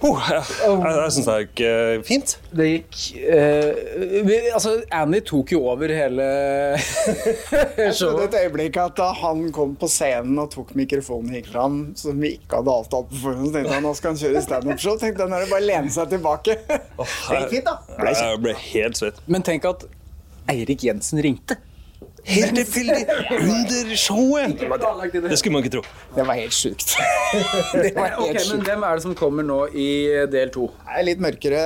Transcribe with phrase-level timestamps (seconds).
[0.00, 2.32] Oh, jeg jeg, syns det gikk eh, fint.
[2.56, 3.80] Det gikk eh,
[4.24, 6.28] vi, Altså, Annie tok jo over hele
[7.76, 11.80] Jeg trodde et øyeblikk at da han kom på scenen og tok mikrofonen gikk fram,
[12.00, 14.98] som vi ikke hadde avtalt på forhånd, så tenkte jeg nå skal han kjøre standup-show.
[15.04, 16.56] Tenkte jeg nå er det bare å lene seg tilbake.
[16.64, 17.76] Det gikk fint, da.
[18.00, 19.20] Ble Jeg ble helt svett.
[19.28, 19.84] Men tenk at
[20.50, 21.60] Eirik Jensen ringte.
[22.30, 24.60] Helt tilfeldig under showet!
[24.60, 25.82] Det skulle man ikke tro.
[26.14, 26.94] Det var helt sjukt.
[27.74, 28.64] okay, Ok, men.
[28.66, 29.88] Hvem er det som kommer nå i
[30.30, 30.68] del to?
[31.06, 31.62] Litt mørkere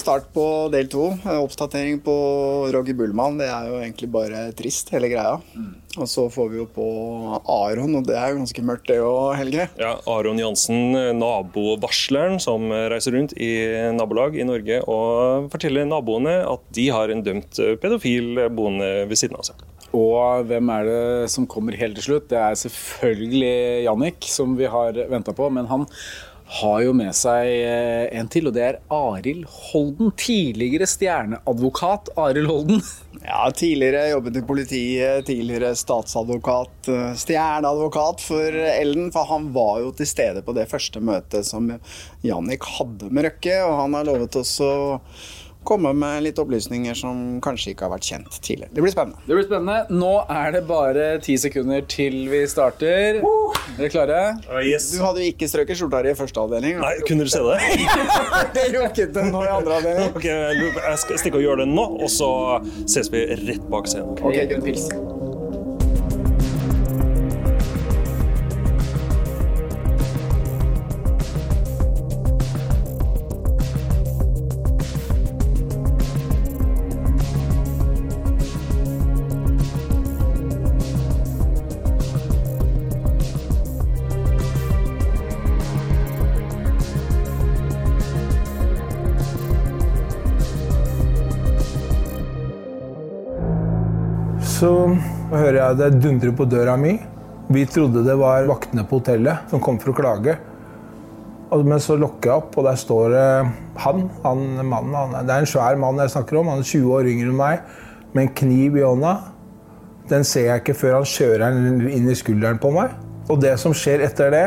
[0.00, 1.10] start på del to.
[1.38, 2.16] Oppdatering på
[2.74, 3.40] Roger Bullmann.
[3.40, 5.38] Det er jo egentlig bare trist, hele greia.
[6.00, 6.86] Og så får vi jo på
[7.52, 9.66] Aron, og det er jo ganske mørkt det òg, Helge.
[9.80, 13.50] Ja, Aron Jansen, nabovarsleren som reiser rundt i
[13.92, 19.36] nabolag i Norge og forteller naboene at de har en dømt pedofil boende ved siden
[19.36, 19.60] av seg.
[19.92, 22.28] Og hvem er det som kommer helt til slutt?
[22.32, 25.50] Det er selvfølgelig Jannik, som vi har venta på.
[25.52, 25.88] Men han
[26.52, 30.12] har jo med seg eh, en til, og det er Arild Holden.
[30.20, 32.84] Tidligere stjerneadvokat Arild Holden.
[33.22, 39.12] Ja, tidligere jobbet i politiet, tidligere statsadvokat, eh, stjerneadvokat for Ellen.
[39.14, 41.70] For han var jo til stede på det første møtet som
[42.26, 44.72] Jannik hadde med Røkke, og han har lovet oss å
[45.66, 48.72] komme med litt opplysninger som kanskje ikke har vært kjent tidligere.
[48.74, 49.22] Det blir spennende.
[49.26, 49.98] Det blir spennende.
[50.02, 53.20] Nå er det bare ti sekunder til vi starter.
[53.22, 54.20] Er dere klare?
[54.42, 56.82] Du hadde jo ikke strøket skjorta di i første avdeling.
[56.82, 57.60] Nei, kunne du se det?
[58.56, 60.12] det rukket den nå i andre avdeling.
[60.12, 62.30] Ok, jeg skal stikke og gjøre det nå, og så
[62.90, 64.18] ses vi rett bak scenen.
[64.22, 65.11] Ok, en
[95.78, 96.96] det dundrer på døra mi.
[97.52, 100.38] Vi trodde det var vaktene på hotellet som kom for å klage.
[101.52, 103.14] Men så lukker jeg opp, og der står
[103.82, 104.06] han.
[104.24, 106.48] han mannen, han, det er en svær mann jeg snakker om.
[106.48, 107.66] Han er 20 år yngre enn meg,
[108.14, 109.14] med en kniv i hånda.
[110.08, 112.94] Den ser jeg ikke før han kjører den inn i skulderen på meg.
[113.30, 114.46] Og det som skjer etter det,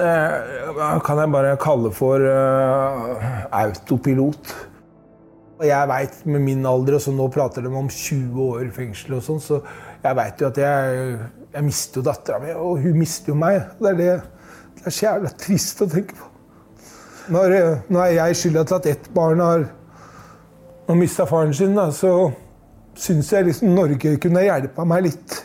[0.00, 3.30] eh, kan jeg bare kalle for eh,
[3.62, 4.52] autopilot.
[5.60, 8.74] Og jeg veit med min alder, og så nå prater de om 20 år i
[8.74, 9.60] fengsel og sånn, så
[10.02, 11.16] jeg veit jo at jeg,
[11.54, 13.60] jeg mister jo dattera mi, og hun mister jo meg.
[13.80, 14.12] Det er, det,
[14.78, 16.28] det er så jævla trist å tenke på.
[17.30, 17.54] Når,
[17.92, 19.66] når jeg skylda til at ett barn har,
[20.88, 22.30] har mista faren sin, da, så
[22.98, 25.36] syns jeg liksom Norge kunne hjelpa meg litt.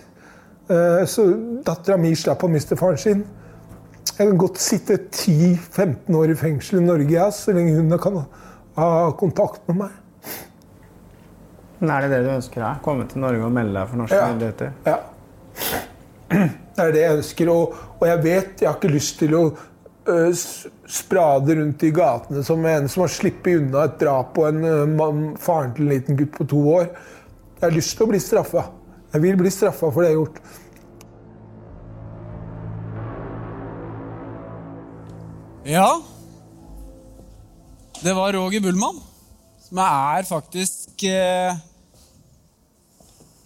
[0.71, 1.27] Eh, Så
[1.65, 3.25] dattera mi slapp å miste faren sin.
[4.15, 8.21] Jeg kan godt sitte 10-15 år i fengsel i Norge, så lenge hun kan
[8.79, 8.89] ha
[9.19, 10.01] kontakt med meg.
[11.81, 12.81] Er det det du ønsker deg?
[12.85, 14.27] Komme til Norge og melde deg for norske Ja.
[14.31, 14.71] myndigheter?
[14.85, 14.97] Ja.
[16.75, 19.41] Det er det jeg ønsker, og, og jeg vet jeg har ikke lyst til å
[20.11, 20.31] øh,
[20.87, 24.81] sprade rundt i gatene som en som har sluppet unna et drap på en øh,
[24.89, 26.89] mann, faren til en liten gutt på to år.
[27.59, 28.65] Jeg har lyst til å bli straffa.
[29.13, 30.41] Jeg vil bli straffa for det jeg har gjort.
[35.63, 36.01] Ja.
[38.03, 38.99] Det var Roger Bullmann,
[39.69, 41.57] som er faktisk eh,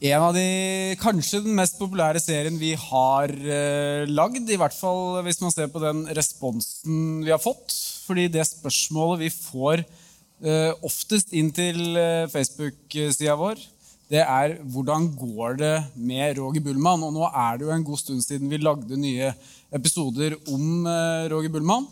[0.10, 4.46] en av de Kanskje den mest populære serien vi har eh, lagd.
[4.46, 7.74] I hvert fall hvis man ser på den responsen vi har fått.
[8.06, 12.00] Fordi det spørsmålet vi får eh, oftest inn til
[12.31, 13.62] Facebook-sida vår,
[14.10, 17.04] det er hvordan går det med Roger Bullmann?
[17.06, 19.34] Og nå er det jo en god stund siden vi lagde nye
[19.69, 20.88] episoder om
[21.30, 21.86] Roger Bullmann.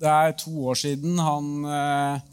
[0.00, 2.24] Det er to år siden han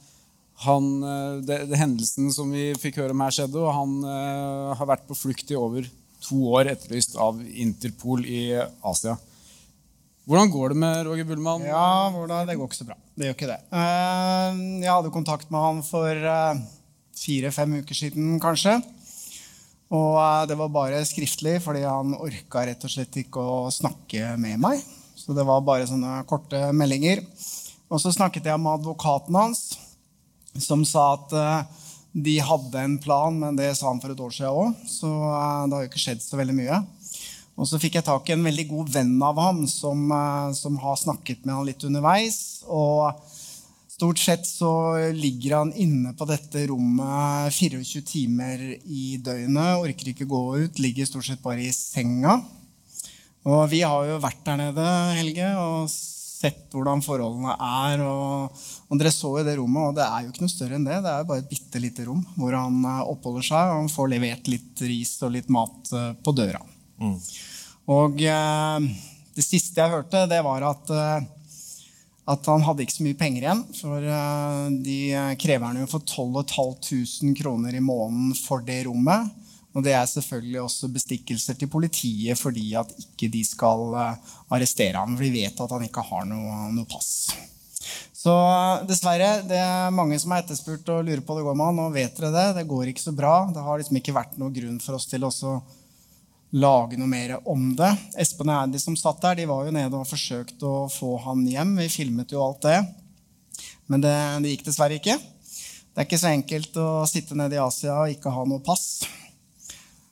[0.63, 4.73] han, eh, det, det hendelsen som vi fikk høre om her skjedde, og han uh,
[4.79, 5.87] har vært på flukt i over
[6.23, 8.47] to år, etterlyst av Interpol i
[8.85, 9.17] Asia.
[10.25, 11.67] Hvordan går det med Roger Bullmann?
[11.67, 12.97] Ja, hvordan, Det går ikke så bra.
[13.13, 13.59] Det gjør ikke det.
[13.69, 16.63] Uh, Jeg hadde kontakt med han for uh,
[17.19, 18.79] fire-fem uker siden, kanskje.
[19.93, 20.17] Og
[20.49, 24.81] det var bare skriftlig, fordi han orka rett og slett ikke å snakke med meg.
[25.15, 27.21] Så det var bare sånne korte meldinger.
[27.93, 29.61] Og så snakket jeg med advokaten hans,
[30.61, 31.83] som sa at eh,
[32.25, 34.83] de hadde en plan, men det sa han for et år siden òg.
[34.87, 36.81] Så eh, det har jo ikke skjedd så veldig mye.
[37.55, 40.79] Og så fikk jeg tak i en veldig god venn av ham som, eh, som
[40.83, 42.39] har snakket med han litt underveis.
[42.67, 43.11] Og
[43.95, 44.71] stort sett så
[45.15, 49.79] ligger han inne på dette rommet 24 timer i døgnet.
[49.83, 52.39] Orker ikke gå ut, ligger stort sett bare i senga.
[53.45, 54.85] Og vi har jo vært der nede,
[55.19, 55.91] Helge, og
[56.45, 58.03] sett hvordan forholdene er.
[58.05, 60.87] Og, og dere så jo det rommet, og det er jo ikke noe større enn
[60.87, 61.01] det.
[61.05, 64.11] Det er bare et bitte lite rom hvor han eh, oppholder seg, og han får
[64.15, 66.61] levert litt ris og litt mat eh, på døra.
[67.91, 68.91] Og eh,
[69.35, 70.91] det siste jeg hørte, det var at,
[72.31, 73.63] at han hadde ikke så mye penger igjen.
[73.75, 74.05] For
[74.85, 74.99] de
[75.41, 79.33] krever han jo for 12 500 kroner i måneden for det rommet.
[79.75, 85.01] Og det er selvfølgelig også bestikkelser til politiet fordi at ikke de skal eh, arrestere
[85.01, 85.17] ham.
[85.17, 87.11] For de vet at han ikke har noe, noe pass.
[88.15, 91.69] Så eh, dessverre, det er mange som har etterspurt og lurer på det går med
[91.69, 91.81] han.
[91.81, 92.45] Nå vet dere det.
[92.61, 93.35] Det går ikke så bra.
[93.51, 95.33] Det har liksom ikke vært noen grunn for oss til å
[96.55, 97.91] lage noe mer om det.
[98.21, 101.43] Espen og Andy som satt der, de var jo nede og forsøkte å få han
[101.51, 101.75] hjem.
[101.83, 102.79] Vi filmet jo alt det.
[103.91, 105.19] Men det, det gikk dessverre ikke.
[105.19, 109.03] Det er ikke så enkelt å sitte nede i Asia og ikke ha noe pass.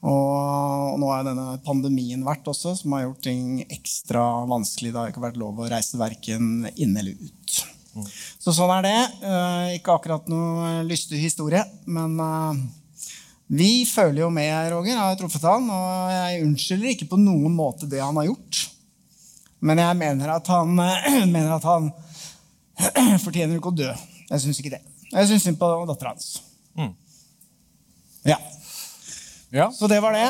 [0.04, 4.92] Og nå har denne pandemien vært også, som har gjort ting ekstra vanskelig.
[4.92, 7.60] Det har ikke vært lov å reise verken inn eller ut.
[8.42, 8.98] Så sånn er det.
[9.24, 12.64] Eh, Ikke akkurat noe lystig historie, men eh,
[13.54, 14.92] vi føler jo med Roger.
[14.96, 18.64] Jeg har truffet han, og jeg unnskylder ikke på noen måte det han har gjort.
[19.64, 20.74] Men jeg mener at han,
[21.36, 21.92] mener at han
[23.24, 23.92] fortjener ikke å dø.
[24.34, 24.82] Jeg syns ikke det.
[25.14, 26.34] Jeg syns synd på dattera hans.
[28.26, 28.40] Ja.
[29.54, 29.70] Ja.
[29.72, 30.28] Så det var det.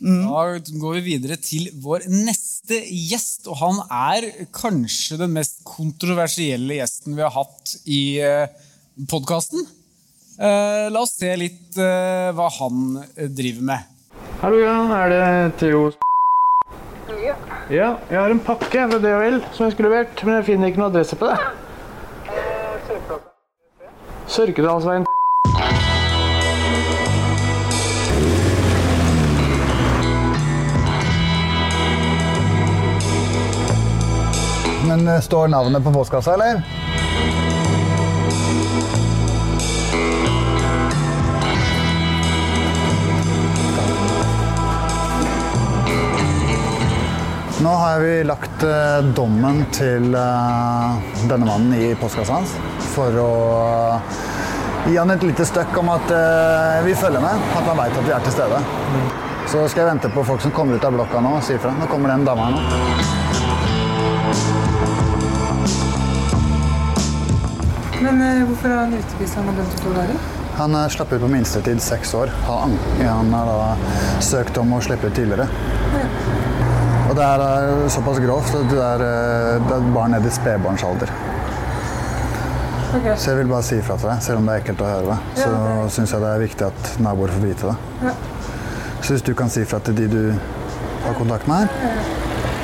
[0.00, 0.44] Da
[0.80, 7.16] går vi videre til vår neste gjest, og han er kanskje den mest kontroversielle gjesten
[7.16, 8.00] vi har hatt i
[9.08, 9.64] podkasten.
[10.38, 13.94] La oss se litt eh, hva han eh, driver med.
[14.42, 14.74] Hallo, ja.
[14.98, 15.22] Er det
[15.62, 15.86] Theo
[17.22, 17.36] Ja.
[17.72, 20.82] Ja, jeg har en pakke fra DHL som jeg skulle levert, men jeg finner ikke
[20.82, 21.38] noe adresse på det.
[24.30, 25.06] Sørkedalsveien
[34.96, 36.62] Men eh, står navnet på postkassa, eller?
[47.62, 50.96] Nå har vi lagt eh, dommen til eh,
[51.28, 52.56] denne mannen i postkassa hans
[52.94, 53.30] for å
[54.86, 56.08] gi han et lite støkk om at
[56.86, 58.64] vi følger med, at han veit at vi er til stede.
[59.50, 61.76] Så skal jeg vente på folk som kommer ut av blokka nå og si ifra.
[61.76, 63.25] Nå kommer den dama her nå.
[68.06, 70.18] Men eh, hvorfor har han utevist han har dømt til to dager?
[70.56, 72.30] Han er slapp ut på minstetid seks år.
[72.46, 75.48] Han, han har da søkt om å slippe ut tidligere.
[77.06, 80.32] Og det er eh, såpass grovt at det er, eh, det er barn ned i
[80.38, 81.12] spedbarnsalder.
[82.96, 83.16] Okay.
[83.18, 85.06] Så jeg vil bare si ifra til deg, selv om det er ekkelt å høre
[85.10, 85.18] det.
[85.42, 87.76] Så Ja, syns jeg det er viktig at naboer får vite det.
[88.06, 88.14] Ja.
[89.02, 90.20] Så hvis du kan si ifra til de du
[91.04, 92.06] har kontakt med her,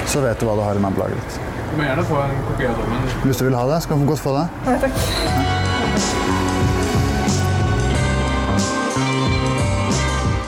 [0.06, 1.42] så vet du hva du har i nabolaget ditt.
[1.72, 3.04] Du må gjerne få en kopi av dommen.
[3.24, 4.42] Hvis du vil ha det, skal du godt få det.
[4.66, 4.98] Ja, takk.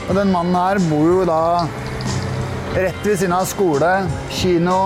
[0.05, 1.41] Og den mannen her bor jo da
[2.75, 3.91] rett ved siden av skole,
[4.29, 4.79] kino,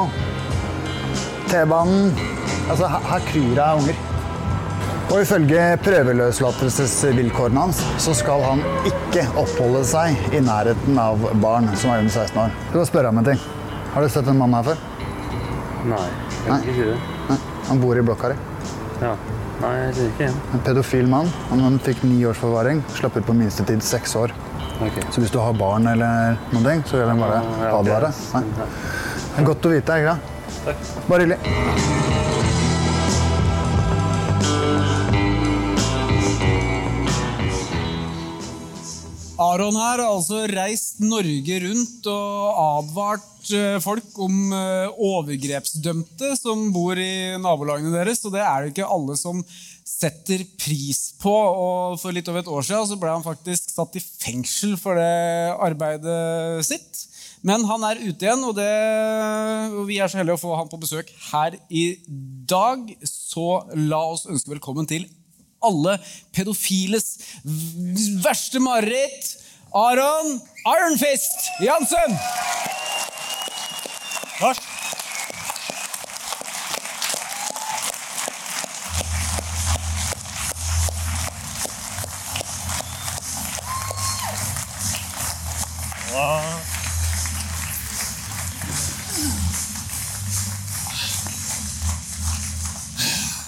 [1.50, 2.14] T-banen.
[2.70, 4.06] Altså, her, kryr det av unger.
[5.10, 11.96] Og ifølge prøveløslatelsesvilkårene hans så skal han ikke oppholde seg i nærheten av barn som
[11.96, 12.54] er under 16 år.
[12.70, 13.42] Du skal spørre om en ting.
[13.96, 14.84] Har du sett en mann her før?
[15.90, 16.04] Nei,
[16.46, 16.60] jeg Nei.
[16.62, 17.00] ikke det.
[17.32, 17.40] Nei.
[17.72, 18.38] Han bor i blokka di.
[19.02, 19.16] Ja.
[19.60, 20.38] Nei, jeg kjenner ikke igjen.
[20.54, 21.34] En pedofil mann.
[21.50, 22.84] Han fikk ni års forvaring.
[23.00, 24.36] Slapp ut på minstetid seks år.
[24.80, 27.42] Så hvis du har barn eller noen ting, så vil de bare
[27.74, 28.14] advare.
[28.38, 28.44] Nei.
[29.30, 30.36] Det er godt å vite, ikke sant?
[30.64, 30.92] Takk.
[31.10, 31.98] Bare hyggelig.
[39.40, 46.66] Aron her har altså reist Norge rundt og advart eh, folk om eh, overgrepsdømte som
[46.76, 48.20] bor i nabolagene deres.
[48.28, 49.40] Og det er det ikke alle som
[49.90, 51.34] setter pris på.
[51.34, 55.00] Og for litt over et år siden så ble han faktisk satt i fengsel for
[55.00, 57.06] det arbeidet sitt.
[57.46, 58.68] Men han er ute igjen, og, det,
[59.88, 61.86] vi er så heldige å få han på besøk her i
[62.50, 62.84] dag.
[63.08, 65.08] Så la oss ønske velkommen til
[65.64, 65.98] alle
[66.36, 67.18] pedofiles
[68.24, 69.36] verste mareritt.
[69.76, 72.16] Aron Ironfist Jansen!
[74.40, 74.69] Takk.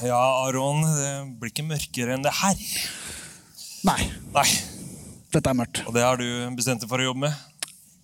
[0.01, 1.09] Ja, Aron, det
[1.41, 2.61] blir ikke mørkere enn det her.
[3.87, 4.01] Nei.
[4.35, 4.45] Nei.
[5.33, 5.81] Dette er mørkt.
[5.87, 6.27] Og det har du
[6.57, 7.33] bestemt deg for å jobbe med?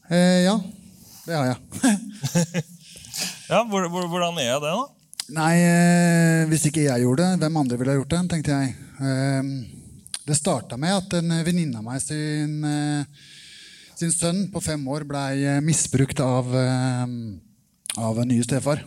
[0.09, 0.57] Eh, ja,
[1.27, 1.59] det har jeg.
[3.47, 4.81] Ja, hvor, hvor, Hvordan er det, da?
[5.37, 8.73] Nei, eh, hvis ikke jeg gjorde det, hvem andre ville gjort det, tenkte jeg.
[8.99, 9.43] Eh,
[10.27, 13.26] det starta med at en venninne av meg sin, eh,
[13.97, 17.05] sin sønn på fem år blei misbrukt av, eh,
[17.97, 18.83] av en ny stefar.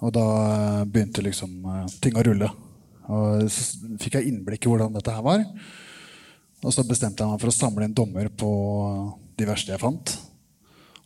[0.00, 2.50] Og da eh, begynte liksom eh, ting å rulle.
[3.10, 5.44] Og så fikk jeg innblikk i hvordan dette her var.
[6.60, 8.50] Og så bestemte jeg meg for å samle inn dommer på
[9.40, 10.14] de verste jeg fant.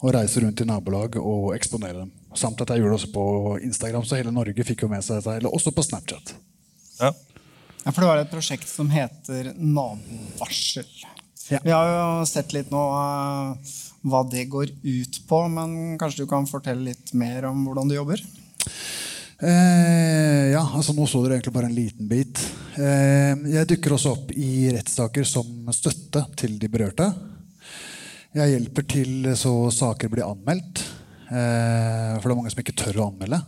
[0.05, 2.13] Og reise rundt i nabolag og eksponere dem.
[2.37, 3.27] Samt at jeg gjorde det også på
[3.65, 5.39] Instagram, så hele Norge fikk jo med seg dette.
[5.41, 6.35] Eller også på Snapchat.
[6.99, 7.15] Ja.
[7.85, 10.89] Ja, for det var et prosjekt som heter Nabovarsel.
[11.51, 13.75] Vi har jo sett litt nå uh,
[14.09, 17.97] hva det går ut på, men kanskje du kan fortelle litt mer om hvordan du
[17.99, 18.23] jobber?
[19.45, 22.41] Eh, ja, altså nå så dere egentlig bare en liten bit.
[22.79, 27.11] Eh, jeg dukker også opp i rettssaker som støtte til de berørte.
[28.35, 30.85] Jeg hjelper til så saker blir anmeldt.
[31.29, 33.41] Eh, for det er mange som ikke tør å anmelde.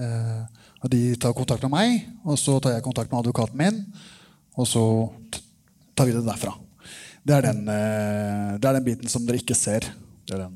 [0.00, 3.84] Eh, og de tar kontakt med meg, og så tar jeg kontakt med advokaten min.
[4.56, 4.84] Og så
[5.96, 6.54] tar vi det derfra.
[7.22, 9.86] Det er den, eh, det er den biten som dere ikke ser.
[10.32, 10.48] Er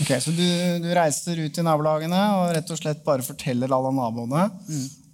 [0.00, 0.42] Ok, Så du,
[0.82, 4.48] du reiser ut i nabolagene og rett og slett bare forteller alle naboene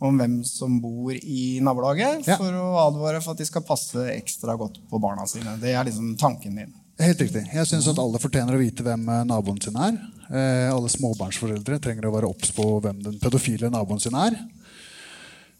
[0.00, 4.56] om hvem som bor i nabolaget, for å advare for at de skal passe ekstra
[4.56, 5.58] godt på barna sine.
[5.60, 6.72] Det er liksom tanken din.
[7.00, 7.44] Helt riktig.
[7.52, 9.96] Jeg syns at alle fortjener å vite hvem eh, naboen sin er.
[10.30, 14.36] Eh, alle småbarnsforeldre trenger å være obs på hvem den pedofile naboen sin er.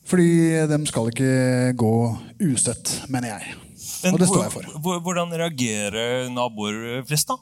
[0.09, 0.31] Fordi
[0.69, 1.33] de skal ikke
[1.81, 1.95] gå
[2.51, 3.57] usett, mener jeg.
[4.04, 4.99] Men Og det står jeg for.
[5.04, 7.37] Hvordan reagerer naboer flest da?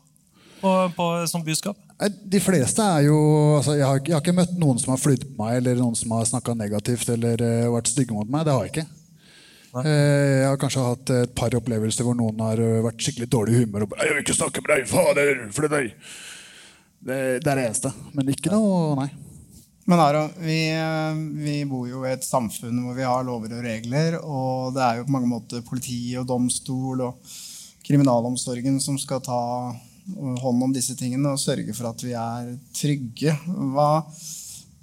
[0.59, 1.79] På, på sånn budskap?
[2.27, 3.19] De fleste er jo
[3.59, 5.99] altså, jeg, har, jeg har ikke møtt noen som har flydd på meg, eller noen
[5.99, 8.47] som har snakka negativt eller uh, vært stygge mot meg.
[8.47, 8.87] Det har jeg ikke.
[9.79, 13.55] Uh, jeg har kanskje hatt et par opplevelser hvor noen har eh, vært skikkelig dårlig
[13.55, 15.33] i humør og bare 'Jeg vil ikke snakke med deg, fader!
[15.55, 15.91] Flytt deg!'
[16.99, 17.93] Det, det er det eneste.
[18.17, 19.11] Men ikke noe Nei.
[19.89, 21.15] Men Aron, vi, eh,
[21.45, 24.99] vi bor jo i et samfunn hvor vi har lover og regler, og det er
[24.99, 27.31] jo på mange måter politi og domstol og
[27.89, 29.39] kriminalomsorgen som skal ta
[30.43, 33.33] hånd om disse tingene og sørge for at vi er trygge.
[33.49, 33.87] Hva,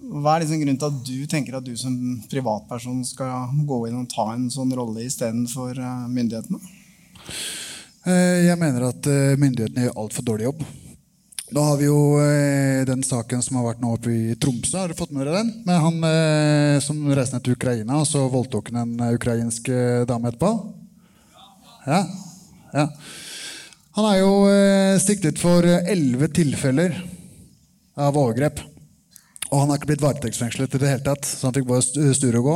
[0.09, 1.99] hva er liksom grunnen til at du tenker at du som
[2.31, 6.73] privatperson skal gå inn og ta en sånn rolle istedenfor eh, myndighetene?
[8.09, 10.65] Eh, Jeg mener at myndighetene gjør altfor dårlig jobb.
[11.53, 14.79] Da har vi jo eh, den saken som har vært nå oppe i Tromsø.
[14.79, 15.51] Har du fått med dere den?
[15.67, 19.69] Med han eh, som reiste ned til Ukraina, og så voldtok han en eh, ukrainsk
[20.09, 20.49] dame etterpå?
[21.85, 21.99] Ja.
[22.73, 22.85] ja.
[23.95, 24.31] Han er jo
[24.99, 26.95] siktet for elleve tilfeller
[27.93, 28.57] av overgrep.
[29.51, 32.09] Og han har ikke blitt varetektsfengslet i det hele tatt, så han fikk bare stu-
[32.17, 32.55] sture og gå.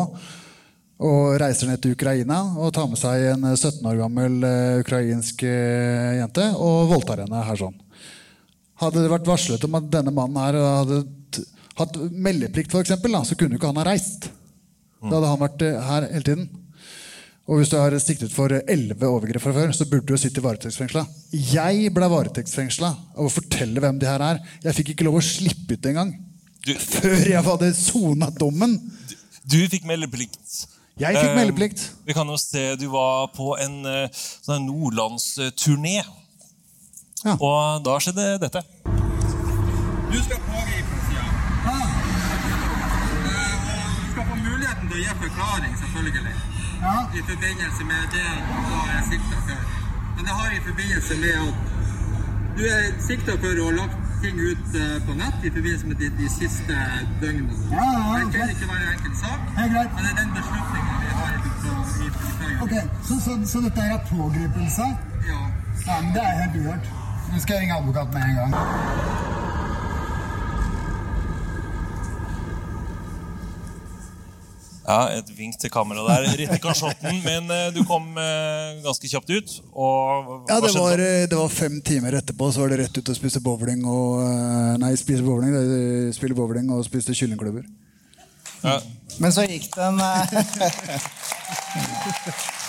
[1.05, 4.41] Og reiser ned til Ukraina og tar med seg en eh, 17 år gammel
[4.81, 7.77] ukrainsk jente og voldtar henne her sånn.
[8.79, 11.03] Hadde det vært varslet om at denne mannen her hadde
[11.79, 14.29] hatt meldeplikt, for eksempel, da, så kunne jo ikke han ha reist.
[14.99, 16.49] Da hadde han vært eh, her hele tiden.
[17.49, 20.43] Og hvis du har siktet for elleve overgrep fra før, så burde du jo sitte
[20.43, 21.01] varetektsfengsla.
[21.33, 24.41] Jeg ble varetektsfengsla av å fortelle hvem de her er.
[24.67, 26.11] Jeg fikk ikke lov å slippe ut engang.
[26.67, 28.75] Før jeg hadde sona dommen.
[29.49, 30.67] Du fikk meldeplikt.
[30.99, 31.89] Jeg fikk Eh, meldeplikt.
[32.05, 34.67] Vi kan jo se du var på en en sånn
[37.25, 37.37] nordlandsturné.
[37.39, 38.61] Og da skjedde dette.
[40.11, 41.25] Du skal pågripe ja.
[41.71, 41.87] Eh,
[44.03, 46.35] Du skal få muligheten til å gi forklaring, selvfølgelig.
[47.19, 49.59] I forbindelse med det du er sikta for.
[50.15, 51.55] Men det har i forbindelse med at
[52.57, 55.95] du er sikta for å ha lagt ting ut eh, på nett i forbindelse med
[56.01, 56.75] de, de siste
[57.21, 57.55] døgnene.
[57.71, 61.09] Ja, ja, det kan ikke være en enkel sak, men det er den beslutningen vi
[61.19, 61.75] har i fra
[62.63, 62.73] Ok,
[63.07, 64.87] så, så, så dette er pågripelse?
[65.29, 65.41] Ja.
[65.87, 66.89] Ja, men Det er helt uhørt.
[67.31, 68.53] Nå skal jeg ringe advokat med en gang.
[74.89, 76.23] Ja, et vink til kamera der.
[76.39, 77.19] Rett i kasjotten.
[77.21, 79.51] Men eh, du kom eh, ganske kjapt ut.
[79.77, 83.11] Og Ja, det var, eh, det var fem timer etterpå, så var det rett ut
[83.13, 84.23] og spise bowling og
[84.81, 87.67] Nei, spise bowling, det- spille bowling og spise kyllingklubber.
[89.19, 90.25] Men så gikk det en eh,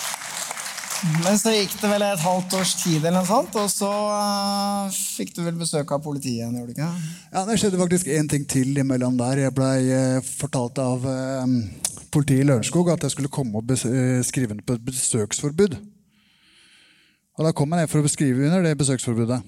[1.01, 4.97] Men så gikk det vel et halvt års tid, eller noe sånt, og så eh,
[5.17, 6.57] fikk du vel besøk av politiet igjen?
[6.59, 6.89] gjorde du ikke?
[7.31, 9.41] Ja, Det skjedde faktisk én ting til imellom der.
[9.47, 11.55] Jeg blei eh, fortalt av eh,
[12.13, 13.73] politiet i Lørenskog at jeg skulle komme og
[14.27, 15.79] skrive under på et besøksforbud.
[17.39, 19.41] Og Da kom jeg ned for å skrive under det besøksforbudet.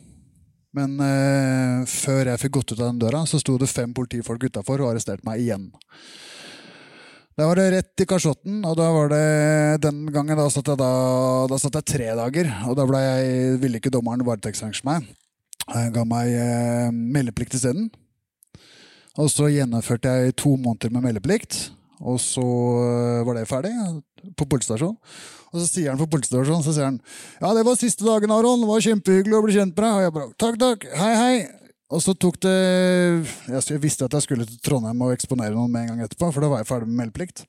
[0.73, 4.47] Men eh, før jeg fikk gått ut av den døra, så sto det fem politifolk
[4.49, 5.69] utafor og arresterte meg igjen.
[7.33, 9.23] Da var det rett i kasjotten, og da var det
[9.81, 10.89] den gangen da satt jeg, da,
[11.49, 12.49] da satt jeg tre dager.
[12.69, 15.07] Og da jeg, ville ikke dommeren varetektsfengsle meg.
[15.73, 17.87] Han ga meg eh, meldeplikt isteden.
[19.17, 21.71] Og så gjennomførte jeg to måneder med meldeplikt.
[22.03, 23.73] Og så eh, var det ferdig
[24.37, 24.99] på politistasjonen.
[25.53, 27.01] Og så sier han på politistasjonen så sier han,
[27.41, 28.61] ja, det var siste dagen, Aron.
[28.61, 29.97] Det var kjempehyggelig å bli kjent med deg.
[29.97, 30.89] Og jeg bare takk, takk.
[31.01, 31.62] Hei, hei.
[31.93, 32.53] Og så tok det
[33.53, 36.41] Jeg visste at jeg skulle til Trondheim og eksponere noen med en gang etterpå, for
[36.41, 37.43] da var jeg ferdig med meldeplikt.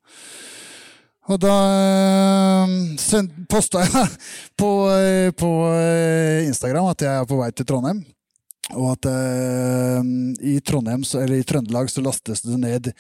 [1.33, 4.11] Og da øh, send- posta jeg
[4.61, 8.03] på, øh, på øh, Instagram at jeg er på vei til Trondheim.
[8.77, 10.05] Og at eh,
[10.53, 12.93] i, Trondheim, eller i Trøndelag så lastes det ned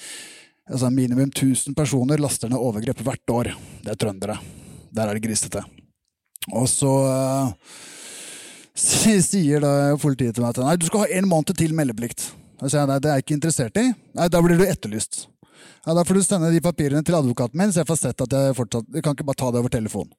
[0.65, 3.53] altså Minimum 1000 personer laster ned overgrep hvert år.
[3.85, 4.39] Det er trøndere.
[4.95, 5.61] Der er det grisete.
[6.53, 7.53] Og så øh,
[8.75, 12.33] sier da politiet til meg at nei, du skal ha en måned til meldeplikt.
[12.61, 13.87] Da sier jeg nei, det er jeg ikke interessert i.
[14.16, 15.26] Nei, Da blir du etterlyst.
[15.85, 18.33] Ja, Da får du sende de papirene til advokaten min, så jeg får sett at
[18.33, 20.11] jeg fortsatt Jeg kan ikke bare ta det over telefon.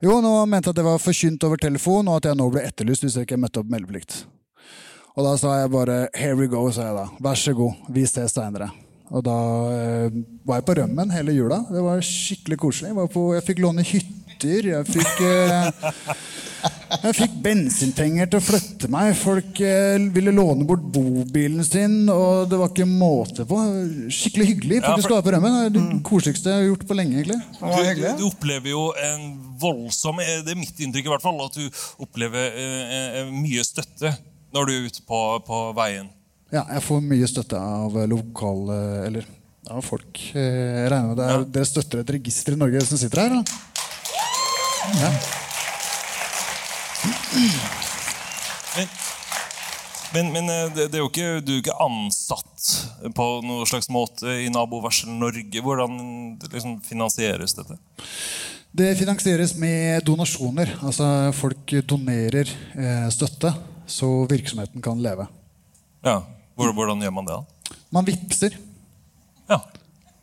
[0.00, 2.62] Jo, nå mente jeg at det var forkynt over telefon, og at jeg nå ble
[2.64, 4.24] etterlyst hvis jeg ikke møtte opp meldeplikt.
[5.16, 7.06] Og da sa jeg bare 'here we go', sa jeg da.
[7.20, 8.70] Vær så god, vi ses seinere.
[9.10, 9.36] Og da
[9.74, 10.10] eh,
[10.46, 11.66] var jeg på rømmen hele jula.
[11.70, 12.94] Det var skikkelig koselig.
[12.94, 13.84] Jeg, på, jeg fikk låne
[14.40, 14.68] hytter.
[14.70, 15.70] Jeg fikk, eh,
[17.04, 19.14] jeg fikk bensinpenger til å flytte meg.
[19.18, 23.58] Folk eh, ville låne bort bobilen sin, og det var ikke måte på.
[24.12, 25.56] Skikkelig hyggelig Ja, for- på rømmen.
[25.72, 27.24] Det er det koseligste jeg har gjort på lenge.
[27.24, 28.16] egentlig.
[28.18, 29.26] Du, du opplever jo en
[29.60, 31.68] voldsom eh, Det er mitt inntrykk i hvert fall, at du
[32.00, 34.16] opplever eh, mye støtte
[34.52, 36.08] når du er ute på, på veien.
[36.50, 39.26] Ja, jeg får mye støtte av lokale Eller
[39.70, 40.18] av folk.
[40.34, 43.34] Jeg regner med det er, Dere støtter et register i Norge som sitter her?
[43.36, 43.58] Da?
[45.00, 45.10] Ja.
[48.76, 48.88] Men,
[50.14, 52.70] men, men eh, det, det er jo ikke, du er ikke ansatt
[53.16, 55.62] på noen slags måte i Nabovarsel Norge.
[55.64, 55.98] Hvordan
[56.46, 57.78] liksom, finansieres dette?
[58.70, 60.76] Det finansieres med donasjoner.
[60.86, 63.52] Altså folk donerer eh, støtte,
[63.90, 65.26] så virksomheten kan leve.
[66.06, 66.20] Ja,
[66.54, 67.36] Hvordan, hvordan gjør man det?
[67.36, 67.76] da?
[67.94, 68.56] Man vippser.
[69.50, 69.58] Ja.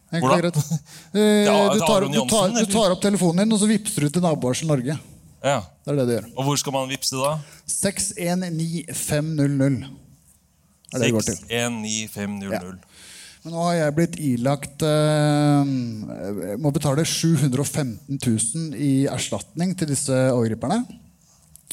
[0.07, 0.55] Enkelt og greit.
[0.55, 4.69] Du, tar, du, tar, du tar opp telefonen din, og så vippser du til Nabovarsel
[4.69, 4.95] Norge.
[5.43, 5.59] Ja.
[5.83, 6.27] Det er det du gjør.
[6.35, 7.31] Og hvor skal man vippse da?
[7.71, 9.87] 619500
[10.87, 11.37] er det det går til.
[11.51, 12.79] 619500.
[13.43, 15.63] Men nå har jeg blitt ilagt eh,
[16.59, 20.79] Må betale 715 000 i erstatning til disse overgriperne.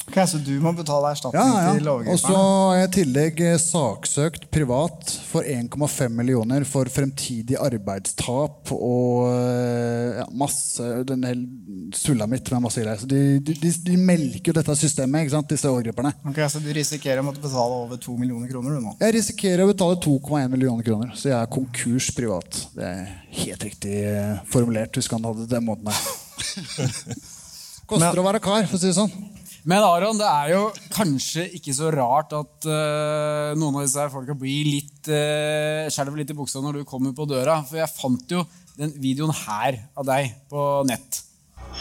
[0.05, 1.93] Ok, Så du må betale erstatning Ja, til ja.
[2.13, 8.69] Og så har jeg i tillegg eh, saksøkt privat for 1,5 millioner for fremtidig arbeidstap
[8.75, 13.01] og eh, ja, masse den hele sulamit med masse greier.
[13.01, 16.13] Så de, de, de, melker jo dette systemet, ikke sant, disse overgriperne.
[16.29, 18.95] Ok, Så du risikerer å måtte betale over 2 millioner kroner du nå?
[19.01, 22.61] Jeg risikerer å betale 2,1 millioner kroner, så jeg er konkurs privat.
[22.77, 23.07] Det er
[23.41, 24.93] helt riktig eh, formulert.
[24.93, 25.97] Du han hadde det den måten der.
[27.89, 29.11] Koster å være kar, for å si det sånn.
[29.65, 34.11] Men Aron, det er jo kanskje ikke så rart at uh, noen av disse her
[34.13, 37.63] folka blir litt uh, skjelver litt i buksa når du kommer på døra.
[37.65, 38.43] For jeg fant jo
[38.77, 41.23] den videoen her av deg på nett.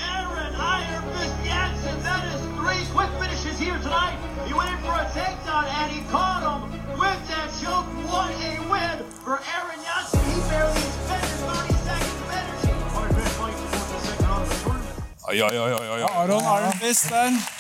[0.00, 4.16] Aaron Iron Fist Jansen, that is three quick finishes here tonight.
[4.48, 6.64] He went in for a takedown and he caught him
[6.96, 7.84] with that choke.
[8.08, 10.24] What a win for Aaron Jansen.
[10.32, 12.72] He barely expended 30 seconds of energy.
[12.96, 13.36] Our best.
[15.36, 15.52] Ja.
[16.24, 17.53] Aron der.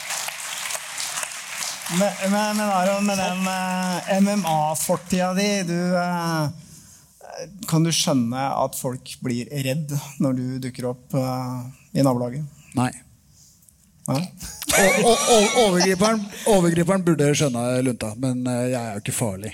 [1.92, 6.46] Men, men, men Aron, med den eh, MMA-fortida di, du eh,
[7.68, 9.92] Kan du skjønne at folk blir redd
[10.22, 11.58] når du dukker opp eh,
[12.00, 12.46] i nabolaget?
[12.78, 12.88] Nei.
[14.08, 14.22] Nei?
[14.74, 19.52] Og, og, og, overgriperen, overgriperen burde skjønne lunta, men eh, jeg er jo ikke farlig.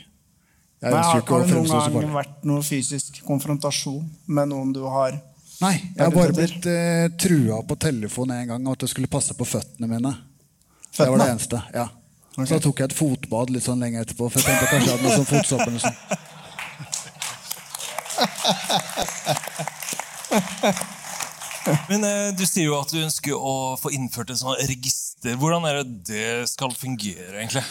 [0.80, 2.14] Jeg Men har, ikke å har det noen gang farlig.
[2.14, 5.18] vært noen fysisk konfrontasjon med noen du har
[5.60, 9.10] Nei, jeg har bare blitt eh, trua på telefon en gang og at jeg skulle
[9.12, 10.14] passe på føttene mine.
[10.88, 11.02] Føttene?
[11.02, 11.60] Det var det eneste.
[11.76, 11.84] ja.
[12.36, 14.28] Så da tok jeg et fotbad litt sånn lenge etterpå.
[14.30, 15.94] For jeg tenkte kanskje jeg hadde noe sånn fotsopp eller noe.
[21.90, 25.36] Men eh, du sier jo at du ønsker å få innført et sånt register.
[25.38, 27.64] Hvordan er det det skal fungere, egentlig?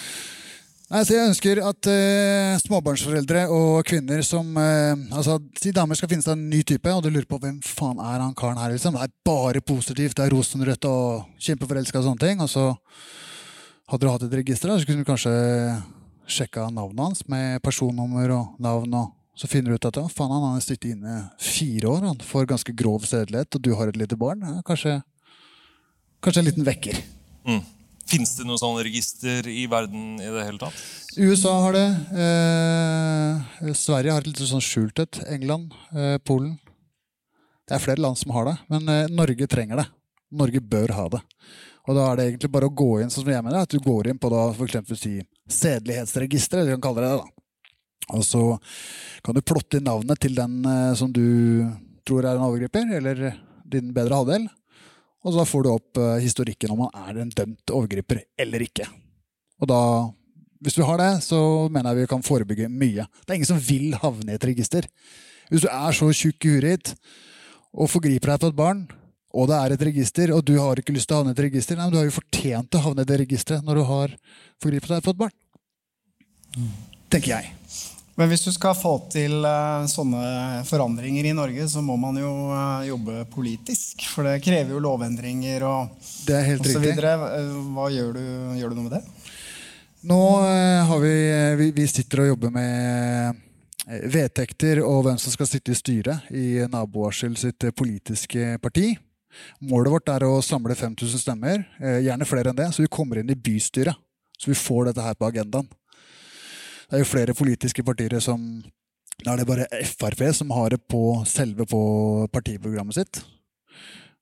[0.90, 6.10] Nei, så Jeg ønsker at eh, småbarnsforeldre og kvinner som eh, altså, Si damer skal
[6.10, 8.74] finne seg en ny type, og du lurer på hvem faen er han karen her.
[8.74, 8.98] liksom.
[8.98, 12.42] Det er bare positivt, det er rosenrødt og kjempeforelska og sånne ting.
[12.42, 12.66] Og så
[13.90, 15.34] hadde du hatt et register, så kunne du kanskje
[16.30, 18.94] sjekka navnet hans med personnummer og navn.
[18.94, 22.22] og så finner du ut at ja, faen, han har sittet inne fire år han,
[22.28, 24.44] for ganske grov sedelighet, og du har et lite barn.
[24.44, 24.98] Ja, kanskje,
[26.20, 27.00] kanskje en liten vekker.
[27.48, 27.62] Mm.
[28.10, 30.82] Fins det noe sånt register i verden i det hele tatt?
[31.16, 31.88] USA har det.
[32.26, 35.22] Eh, Sverige har et litt sånn skjult et.
[35.30, 35.72] England.
[35.94, 36.58] Eh, Polen.
[37.70, 39.88] Det er flere land som har det, men eh, Norge trenger det.
[40.36, 41.22] Norge bør ha det.
[41.90, 43.82] Og da er det egentlig bare å gå inn sånn som jeg mener, at du
[43.82, 45.16] går inn på da for eksempel si
[45.50, 47.24] sedelighetsregisteret, du kan kalle det det.
[47.24, 47.40] da.
[48.20, 48.44] Og så
[49.26, 51.66] kan du plotte inn navnet til den eh, som du
[52.06, 53.24] tror er en overgriper, eller
[53.70, 54.46] din bedre halvdel.
[55.26, 58.86] Og så får du opp eh, historikken om han er en dømt overgriper eller ikke.
[59.60, 59.82] Og da,
[60.64, 61.42] hvis vi har det, så
[61.74, 63.10] mener jeg vi kan forebygge mye.
[63.26, 64.86] Det er ingen som vil havne i et register.
[65.50, 66.94] Hvis du er så tjukk i huet
[67.74, 68.86] og forgriper deg på et barn,
[69.30, 71.46] og det er et register, og du har ikke lyst til å havne i et
[71.46, 74.16] register, nei, men du har jo fortjent å havne i det registeret når du har
[74.64, 75.36] forgripet deg på et barn.
[77.14, 77.54] Tenker jeg.
[78.20, 82.32] Men hvis du skal få til eh, sånne forandringer i Norge, så må man jo
[82.52, 84.04] eh, jobbe politisk.
[84.12, 85.94] For det krever jo lovendringer og,
[86.28, 87.14] Det er helt og så videre.
[87.38, 88.26] Eh, Hva gjør du,
[88.60, 89.04] gjør du noe med det?
[90.10, 90.20] Nå
[90.90, 91.14] har vi,
[91.60, 93.40] vi Vi sitter og jobber med
[94.12, 98.94] vedtekter og hvem som skal sitte i styret i nabovarsel sitt politiske parti.
[99.70, 103.20] Målet vårt er å samle 5000 stemmer, eh, gjerne flere enn det, så vi kommer
[103.20, 103.96] inn i bystyret.
[104.40, 105.68] Så vi får dette her på agendaen.
[106.90, 108.64] Det er jo flere politiske partier som
[109.20, 113.20] Da er det bare Frp som har det på selve på partiprogrammet sitt.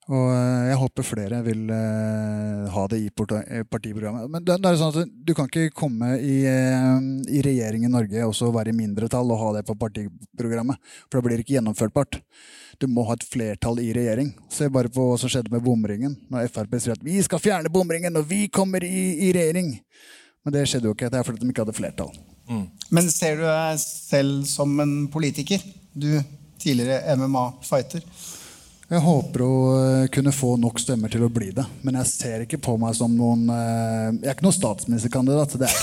[0.08, 4.30] Og eh, jeg håper flere vil eh, ha det i eh, partiprogrammet.
[4.32, 8.24] Men det, det er sånn at du kan ikke komme i, i regjering i Norge
[8.24, 10.80] og så være i mindretall og ha det på partiprogrammet.
[11.10, 12.22] For da blir det ikke gjennomførtbart.
[12.80, 14.32] Du må ha et flertall i regjering.
[14.52, 16.16] Se bare på hva som skjedde med bomringen.
[16.32, 19.74] Når Frp sier at vi skal fjerne bomringen når vi kommer i, i regjering.
[20.40, 21.12] Men det skjedde jo ikke.
[21.12, 22.16] Det er fordi de ikke hadde flertall.
[22.48, 25.60] Men ser du deg selv som en politiker?
[25.92, 26.14] Du
[26.58, 28.08] tidligere MMA-fighter.
[28.88, 31.64] Jeg håper å eh, kunne få nok stemmer til å bli det.
[31.84, 35.58] Men jeg ser ikke på meg som noen eh, Jeg er ikke noen statsministerkandidat.
[35.60, 35.74] Det er.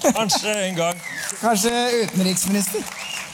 [0.16, 1.02] Kanskje en gang.
[1.42, 1.72] Kanskje
[2.06, 2.86] utenriksminister?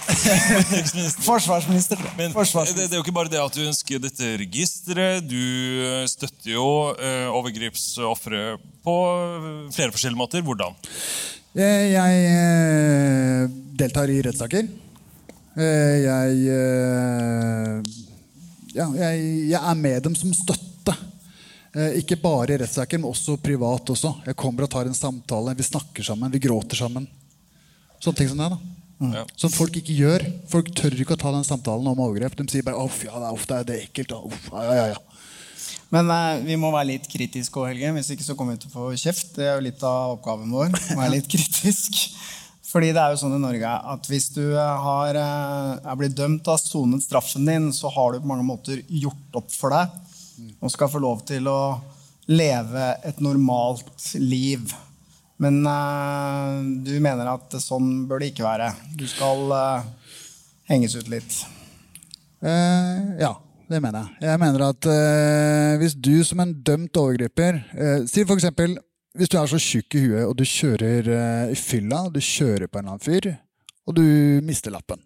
[1.28, 2.02] Forsvarsminister.
[2.18, 5.22] Men det, det er jo ikke bare det at du ønsker dette registeret.
[5.30, 5.38] Du
[5.86, 8.96] eh, støtter jo eh, overgripsofre på
[9.74, 10.42] flere forskjellige måter.
[10.46, 10.74] Hvordan?
[11.54, 14.66] Jeg, jeg deltar i rettssaker.
[15.56, 17.82] Eh, Jeg, eh,
[18.76, 19.20] ja, jeg,
[19.52, 20.94] jeg er med dem som støtte.
[21.76, 23.88] Eh, Ikke bare i rettssaker, men også privat.
[23.94, 24.14] også.
[24.26, 25.54] Jeg kommer og tar en samtale.
[25.56, 27.06] Vi snakker sammen, vi gråter sammen.
[28.00, 28.50] Sånne ting som det.
[28.52, 28.58] da.
[29.12, 29.24] Ja.
[29.36, 30.22] Som folk ikke gjør.
[30.48, 32.36] Folk tør ikke å ta den samtalen om overgrep.
[32.36, 34.08] De sier bare 'uff, ja, det er, uff, det er, det ekkelt'.
[34.12, 34.20] da.
[34.24, 35.00] Uff, ja, ja, ja.
[35.92, 37.92] Men eh, vi må være litt kritiske òg, Helge.
[37.96, 39.34] Hvis ikke så kommer vi til å få kjeft.
[39.36, 40.68] Det er jo litt av oppgaven vår.
[40.96, 42.12] Være litt kritisk.
[42.76, 46.12] Fordi det er jo sånn i Norge at hvis du eh, har, eh, er blitt
[46.18, 49.94] dømt og sonet straffen din, så har du på mange måter gjort opp for deg
[50.60, 51.78] og skal få lov til å
[52.28, 54.74] leve et normalt liv.
[55.40, 58.68] Men eh, du mener at sånn bør det ikke være.
[59.00, 59.56] Du skal
[60.68, 61.38] henges ut litt.
[62.44, 63.32] Eh, ja,
[63.72, 64.26] det mener jeg.
[64.34, 64.90] Jeg mener at
[65.80, 67.62] hvis du som en dømt overgriper
[68.04, 68.76] Si for eksempel
[69.16, 72.68] hvis du er så tjukk i huet og du kjører eh, i fylla, du kjører
[72.68, 73.32] på en eller annen fyr,
[73.86, 74.06] og du
[74.44, 75.00] mister lappen.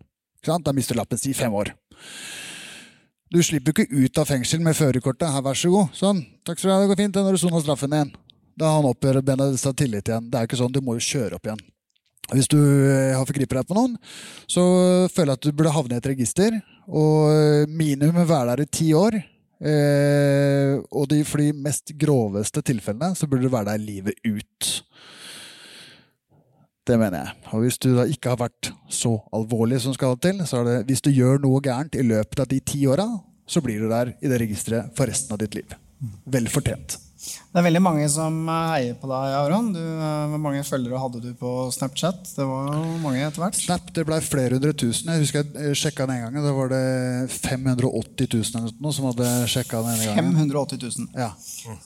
[0.46, 1.74] Da mister lappen si fem år.
[3.30, 5.28] Du slipper ikke ut av fengsel med førerkortet.
[5.30, 5.92] Her, vær så god.
[5.94, 6.24] Sånn.
[6.42, 7.12] Takk skal du ha, det går fint.
[7.14, 8.14] Det er når du soner straffen igjen.
[8.58, 10.26] Da har han opparbeidet seg tillit igjen.
[10.32, 11.62] Det er ikke sånn, du må jo kjøre opp igjen.
[12.30, 13.94] Hvis du eh, har forgripet deg på noen,
[14.50, 14.64] så
[15.12, 16.58] føler jeg at du burde havne i et register.
[16.88, 19.20] Og eh, minimum være der i ti år.
[19.60, 24.70] Eh, og de, for de mest groveste tilfellene så burde du være der livet ut.
[26.88, 27.36] Det mener jeg.
[27.52, 30.78] Og hvis du da ikke har vært så alvorlig som skal til, så er det
[30.88, 33.06] hvis du gjør noe gærent i løpet av de ti åra,
[33.50, 35.76] så blir du der i det registeret for resten av ditt liv.
[36.30, 36.96] Vel fortjent.
[37.20, 39.72] Det er veldig mange som eh, heier på deg, Aron.
[39.74, 42.20] Du, eh, hvor mange følgere hadde du på Snapchat?
[42.36, 43.58] Det var jo mange etter hvert.
[43.58, 45.10] Snap det ble flere hundre tusen.
[45.12, 46.34] Jeg husker jeg sjekka den en gang.
[46.46, 46.80] Da var det
[47.34, 50.32] 580 000 eller noe som hadde sjekka den ene gangen.
[50.46, 51.10] 580 000.
[51.18, 51.30] Ja.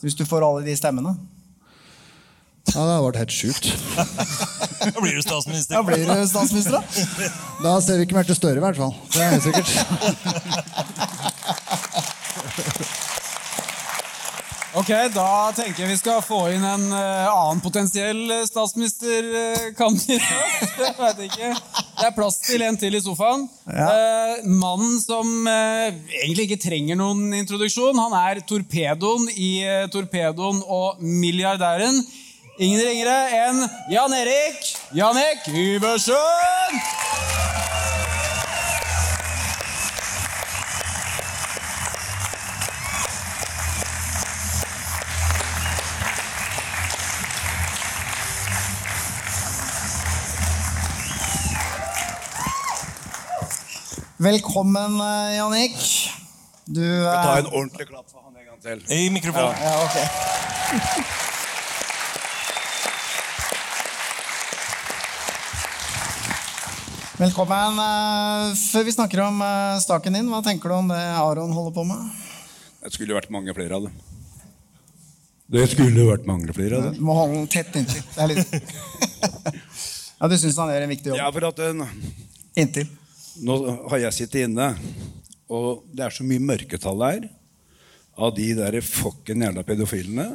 [0.04, 1.12] Hvis du får alle de stemmene.
[2.68, 3.66] ja, det hadde vært helt sjukt.
[4.84, 5.74] Da blir du statsminister.
[5.74, 6.80] Da blir du statsminister, da.
[7.64, 8.94] Da ser vi ikke mer til Støre, i hvert fall.
[9.10, 9.68] Det er helt sikkert.
[14.74, 20.24] Ok, Da tenker jeg vi skal få inn en uh, annen potensiell eh, statsministerkandidat.
[20.82, 21.50] Jeg vet ikke.
[22.00, 23.46] Det er plass til en til i sofaen.
[23.70, 28.02] Eh, mannen som eh, egentlig ikke trenger noen introduksjon.
[28.02, 32.02] Han er torpedoen i eh, Torpedoen og milliardæren.
[32.58, 33.62] Ingen ringere enn
[33.94, 36.82] Jan Erik Janek Iversen!
[54.24, 55.76] Velkommen, eh, Jannik.
[56.64, 58.80] Du Skal ta eh, en ordentlig klapp for han en gang til.
[58.96, 59.52] I mikrofonen.
[59.60, 59.96] Ja, ja, ok.
[67.20, 67.76] Velkommen.
[67.84, 69.44] Eh, Før vi snakker om
[69.84, 72.08] staken din, hva tenker du om det Aron holder på med?
[72.80, 73.92] Det skulle vært mange flere av det.
[75.52, 76.96] Det skulle vært mange flere av det.
[76.96, 78.00] Du må holde den tett inntil.
[78.16, 78.48] Det er litt...
[80.18, 81.20] ja, Du syns han gjør en viktig jobb?
[81.20, 81.84] Ja, for at den...
[82.56, 82.88] Inntil.
[83.42, 83.54] Nå
[83.90, 84.68] har jeg sittet inne,
[85.50, 87.24] og det er så mye mørketall her
[88.14, 90.28] av de der fucken jævla pedofilene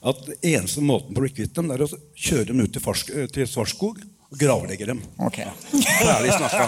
[0.00, 3.12] at eneste måten på å bli kvitt dem, er å kjøre dem ut til, Farsk
[3.34, 5.02] til Svartskog og gravlegge dem.
[5.20, 5.44] Ok.
[5.76, 6.64] Ferdig snakka.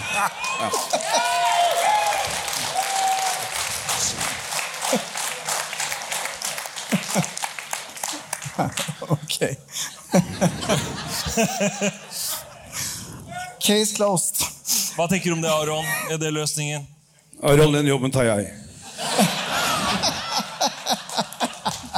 [0.60, 0.68] Ja.
[9.16, 9.36] ok.
[13.64, 14.51] Case closed.
[14.96, 15.85] Hva tenker du om det, Aron?
[16.12, 16.85] Er det løsningen?
[17.42, 18.50] Aron, den jobben tar jeg.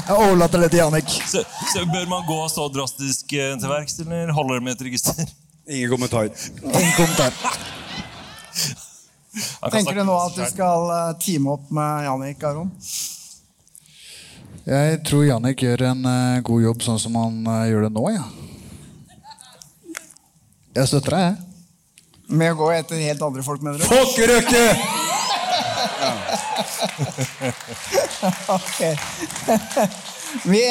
[0.05, 1.09] Jeg overlater det til Jannik.
[1.31, 1.41] Så,
[1.73, 5.17] så Bør man gå så drastisk eh, til verks, eller holder det med et register?
[5.65, 6.29] Ingen kommentar.
[6.61, 7.33] Ingen kommentar.
[9.65, 10.53] Han kan Tenker du snakke nå at du selv.
[10.53, 12.69] skal eh, teame opp med Janik, Aron?
[14.69, 18.05] Jeg tror Jannik gjør en eh, god jobb sånn som han eh, gjør det nå.
[18.13, 18.27] Ja.
[20.75, 21.54] Jeg støtter deg, jeg.
[22.27, 23.85] Med å gå etter helt andre folk, mener du?
[28.49, 28.79] Ok.
[30.49, 30.63] vi,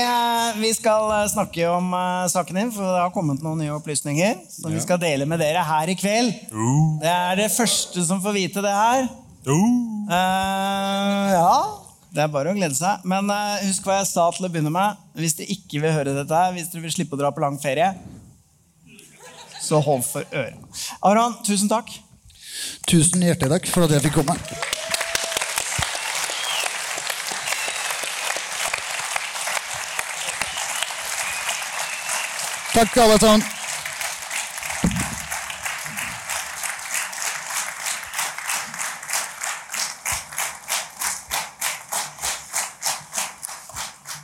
[0.57, 4.41] vi skal eh, snakke om eh, saken din, for det har kommet noen nye opplysninger
[4.51, 6.33] som vi skal dele med dere her i kveld.
[7.03, 9.07] Det er det første som får vite det her.
[10.07, 11.55] Uh, ja,
[12.15, 13.03] det er bare å glede seg.
[13.07, 14.99] Men uh, husk hva jeg sa til å begynne med.
[15.19, 17.59] Hvis dere ikke vil høre dette, her, hvis dere vil slippe å dra på lang
[17.61, 17.93] ferie,
[19.63, 20.59] så hold for ørene.
[21.01, 21.89] Aron, tusen takk.
[22.87, 24.37] Tusen hjertelig takk for at jeg fikk komme.
[32.73, 33.43] Takk, alle sammen.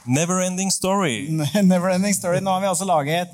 [0.10, 1.28] Never ending story.
[1.63, 2.39] Never ending story.
[2.41, 3.30] Nå har vi altså laget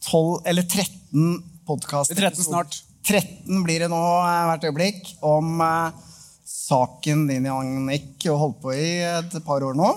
[0.00, 2.16] 12 eller 13 podkaster.
[2.16, 2.84] 13 snart.
[3.06, 5.90] 13 blir det nå eh, hvert øyeblikk om eh,
[6.46, 9.90] saken din, Jannik, og holdt på i et par år nå.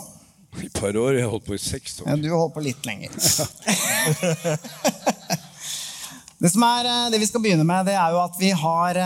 [0.60, 1.12] I et par år.
[1.18, 2.12] Jeg har holdt på i seks år.
[2.12, 3.10] Ja, du har holdt på litt lenger.
[6.42, 9.02] det, som er, eh, det vi skal begynne med, det er jo at vi har,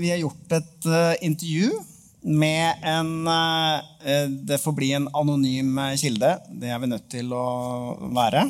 [0.00, 0.80] vi har gjort et
[1.30, 1.68] intervju
[2.28, 3.10] med en
[4.44, 6.32] Det får bli en anonym kilde.
[6.60, 7.44] Det er vi nødt til å
[8.12, 8.42] være.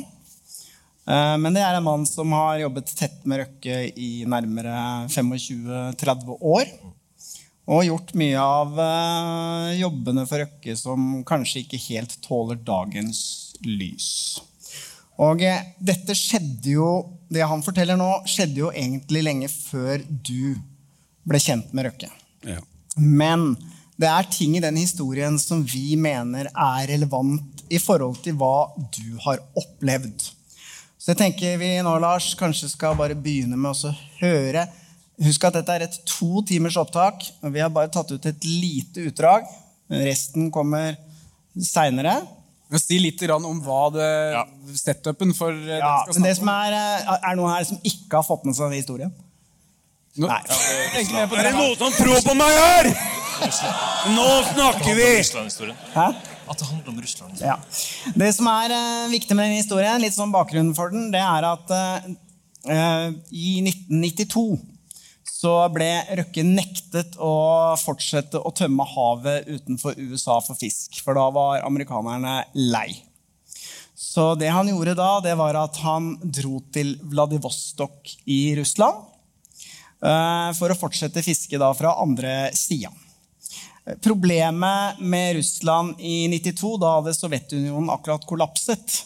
[1.09, 6.37] Eh, Men det er en mann som har jobbet tett med Røkke i nærmere 25-30
[6.37, 6.69] år.
[7.69, 13.21] Og gjort mye av eh, jobbene for Røkke som kanskje ikke helt tåler dagens
[13.65, 14.07] lys.
[15.19, 16.89] Og eh, dette skjedde jo,
[17.29, 20.55] det han forteller nå, skjedde jo egentlig lenge før du
[21.29, 22.09] ble kjent med Røkke.
[22.47, 22.61] Ja.
[22.97, 23.51] Men
[23.99, 28.69] det er ting i den historien som vi mener er relevant i forhold til hva
[28.95, 30.29] du har opplevd.
[31.09, 34.67] Så jeg tenker vi nå, Lars, kanskje skal bare begynne med å høre.
[35.25, 38.45] Husk at dette er et to timers opptak, og vi har bare tatt ut et
[38.45, 39.47] lite utdrag.
[39.89, 40.99] Resten kommer
[41.57, 42.13] seinere.
[42.77, 44.11] Si litt om hva det
[44.77, 47.65] setupen for eh, Ja, den skal men det snakke som er, eh, er noe her
[47.71, 49.15] som ikke har fått med seg historien.
[50.21, 50.43] Nei.
[50.45, 52.93] Det mer på Er det noen som tror på meg her?
[54.13, 55.13] Nå snakker vi!
[55.97, 56.11] Hæ?
[56.49, 57.37] At det handler om Russland.
[57.43, 57.57] Ja.
[58.15, 61.47] Det som er uh, viktig med denne historien, litt sånn bakgrunnen for den, det er
[61.47, 64.45] at eh, i 1992
[65.29, 65.87] så ble
[66.19, 70.99] Røkke nektet å fortsette å tømme havet utenfor USA for fisk.
[71.05, 72.89] For da var amerikanerne lei.
[73.95, 79.05] Så det han gjorde da, det var at han dro til Vladivostok i Russland
[79.99, 82.91] for å fortsette fiske da fra andre sida.
[84.01, 89.05] Problemet med Russland i 92, da hadde Sovjetunionen akkurat kollapset,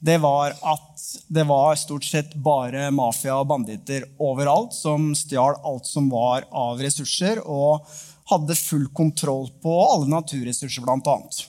[0.00, 5.88] det var at det var stort sett bare mafia og banditter overalt som stjal alt
[5.88, 7.84] som var av ressurser, og
[8.30, 11.42] hadde full kontroll på alle naturressurser, annet.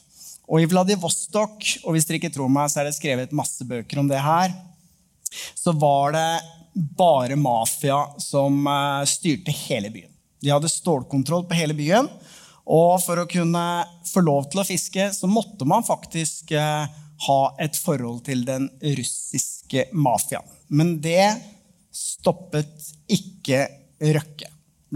[0.51, 4.01] Og i Vladivostok, og hvis dere ikke tror meg, så er det skrevet masse bøker
[4.01, 4.51] om det her,
[5.55, 6.27] så var det
[6.97, 10.11] bare mafia som eh, styrte hele byen.
[10.41, 12.09] De hadde stålkontroll på hele byen.
[12.69, 13.63] Og for å kunne
[14.07, 16.85] få lov til å fiske, så måtte man faktisk eh,
[17.27, 20.47] ha et forhold til den russiske mafiaen.
[20.69, 21.33] Men det
[21.91, 23.67] stoppet ikke
[24.01, 24.47] Røkke.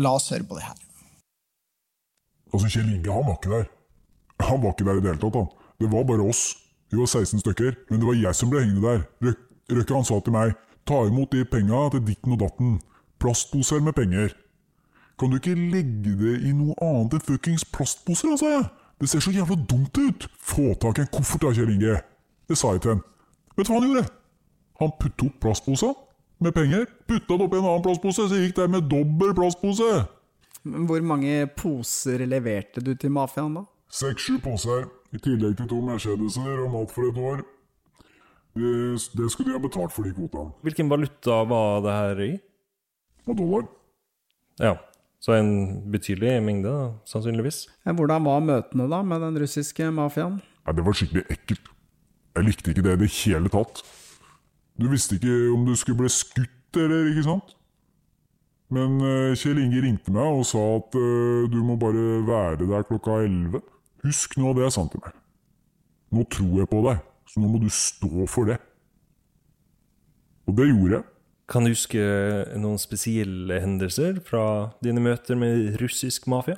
[0.01, 0.77] La oss høre på det her.
[2.49, 3.67] Altså, Kjell Inge han var ikke der.
[4.47, 5.35] Han var ikke der i det hele tatt.
[5.37, 5.73] han.
[5.77, 6.55] Det var bare oss.
[6.89, 7.75] Vi var 16 stykker.
[7.89, 9.03] Men det var jeg som ble hengende der.
[9.27, 9.43] Røk,
[9.77, 10.55] Røkke han sa til meg
[10.89, 12.73] ta imot de penga til ditten og datten.
[13.21, 14.33] Plastposer med penger.
[15.19, 18.65] Kan du ikke legge det i noe annet enn fuckings plastposer, da, sa jeg.
[18.99, 20.27] Det ser så jævla dumt ut.
[20.39, 21.99] Få tak i en koffert da, Kjell Inge.
[22.49, 23.05] Det sa jeg til henne.
[23.55, 24.09] Vet du hva han gjorde?
[24.81, 25.93] Han puttet opp plastposa
[26.43, 29.91] med penger, putta det oppi en annen plastpose, så gikk det med dobbel plastpose.
[30.65, 33.63] Men Hvor mange poser leverte du til mafiaen, da?
[33.91, 37.45] Seks-sju poser, i tillegg til to Mercedeser og mat for et år.
[38.55, 38.73] Det,
[39.15, 40.51] det skulle de ha betalt for de kvotene.
[40.65, 42.31] Hvilken valuta var det her i?
[43.27, 43.69] Og dollar.
[44.59, 44.75] Ja,
[45.23, 45.51] så en
[45.91, 47.65] betydelig mengde, da, sannsynligvis.
[47.85, 50.39] Hvordan var møtene da med den russiske mafiaen?
[50.65, 51.71] Nei, Det var skikkelig ekkelt.
[52.35, 53.81] Jeg likte ikke det i det hele tatt.
[54.75, 57.55] Du visste ikke om du skulle bli skutt eller, ikke sant?
[58.73, 62.85] Men eh, Kjell Inge ringte meg og sa at uh, du må bare være der
[62.87, 63.61] klokka 11.
[64.03, 65.13] Husk nå det jeg sa til meg.
[66.15, 68.57] Nå tror jeg på deg, så nå må du stå for det.
[70.49, 71.05] Og det gjorde jeg.
[71.45, 72.01] Kan du huske
[72.57, 76.57] noen spesielle hendelser fra dine møter med russisk mafia?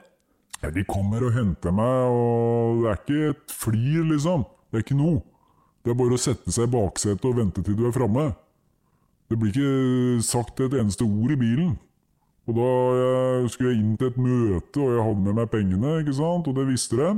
[0.61, 4.45] Ja, de kommer og henter meg, og det er ikke et flir, liksom.
[4.71, 5.19] Det er ikke noe.
[5.83, 8.29] Det er bare å sette seg i baksetet og vente til du er framme.
[9.27, 11.75] Det blir ikke sagt et eneste ord i bilen.
[12.47, 15.95] Og da jeg, skulle jeg inn til et møte, og jeg hadde med meg pengene,
[16.01, 17.09] ikke sant, og det visste de.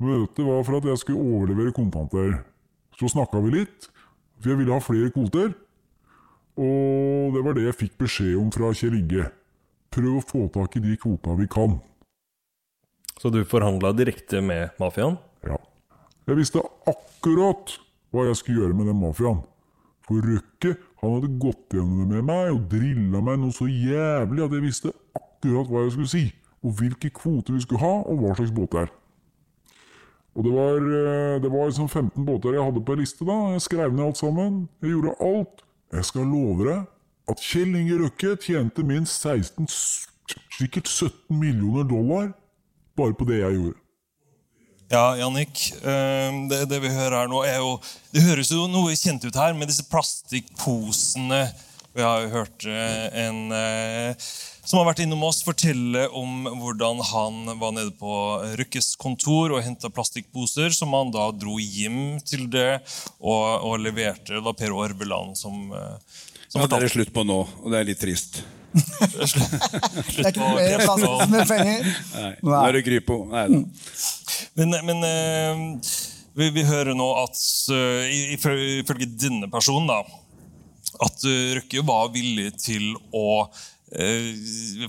[0.00, 2.38] Møtet var for at jeg skulle overlevere kontanter.
[2.96, 3.90] Så snakka vi litt,
[4.40, 5.52] for jeg ville ha flere kvoter.
[6.58, 9.28] Og det var det jeg fikk beskjed om fra Kjell Inge.
[9.90, 11.78] Prøv å få tak i de kvota vi kan.
[13.20, 15.18] Så du forhandla direkte med mafiaen?
[15.44, 15.58] Ja.
[16.28, 17.74] Jeg visste akkurat
[18.10, 19.42] hva jeg skulle gjøre med den mafiaen.
[20.06, 24.44] For Røkke han hadde gått gjennom det med meg og drilla meg noe så jævlig
[24.44, 26.24] at jeg visste akkurat hva jeg skulle si,
[26.60, 28.90] og hvilke kvoter vi skulle ha, og hva slags båter.
[30.36, 33.24] Og det var, eh, det var liksom 15 båter jeg hadde på en liste.
[33.24, 34.68] da, Jeg skrev ned alt sammen.
[34.82, 35.62] Jeg gjorde alt.
[35.90, 36.84] Jeg skal love deg
[37.30, 39.66] at Kjell Inge Røkke tjente minst 16,
[40.56, 42.32] sikkert 17 millioner dollar
[42.98, 43.78] bare på det jeg gjorde.
[44.90, 45.72] Ja, Jannik.
[45.82, 47.76] eh, Det, det vi hører her nå, er jo
[48.12, 51.44] Det høres jo noe kjent ut her med disse plastikkposene.
[51.94, 54.30] Vi har jo hørt eh, en eh,
[54.64, 58.12] som har vært innom oss, fortelle om hvordan han var nede på
[58.60, 62.80] Røkkes kontor og henta plastikkposer, som han da dro hjem til det
[63.18, 66.16] og, og leverte da Per Orbeland, som, eh,
[66.48, 68.42] som Ja, det er det slutt på nå, og det er litt trist.
[68.70, 71.90] Det er ikke mer plastikk med penger.
[72.14, 73.16] Nei, nå er det Grypo.
[73.32, 73.64] Nei da.
[74.60, 75.90] Men, men uh,
[76.38, 77.40] vi, vi hører nå at
[77.74, 79.98] uh, ifølge denne personen da,
[81.00, 83.48] at Røkke var villig til å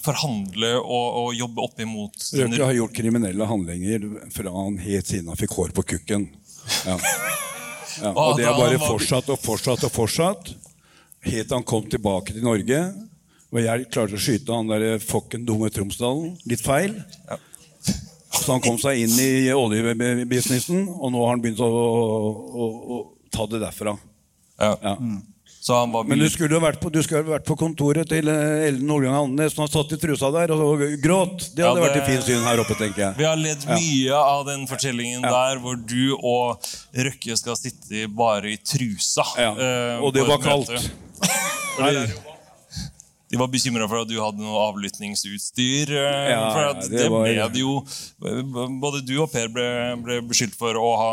[0.05, 5.31] forhandle og, og jobbe opp imot Røkke har gjort kriminelle handlinger fra han helt siden
[5.31, 6.27] han fikk hår på kukken.
[6.85, 6.97] Ja.
[7.99, 10.51] Ja, og det har bare fortsatt og fortsatt og fortsatt.
[11.25, 12.81] Helt til han kom tilbake til Norge.
[13.51, 16.95] Og jeg klarte å skyte han der fokken dumme Tromsdalen litt feil.
[18.31, 23.01] Så han kom seg inn i oljebusinessen, og nå har han begynt å, å, å
[23.33, 23.97] ta det derfra.
[24.61, 24.95] Ja.
[25.61, 28.25] Så han var Men du skulle jo vært på, du skulle vært på kontoret til
[28.33, 31.51] eh, Ellen Olgang Andenes som har satt i trusa der og gråt.
[31.53, 33.17] Det hadde Ja, vært det- et fint syn her oppe, tenker jeg.
[33.19, 33.75] Vi har ledd Ja.
[33.77, 36.57] mye av den fortellingen der hvor du og
[36.97, 39.21] Røkke skal sitte bare i trusa.
[39.37, 40.73] eh, Og det var kaldt.
[43.31, 45.91] de var bekymra for at du hadde noe avlyttingsutstyr.
[45.93, 47.85] eh, Ja, for det det ble det jo
[48.81, 51.11] Både du og Per ble, ble beskyldt for å ha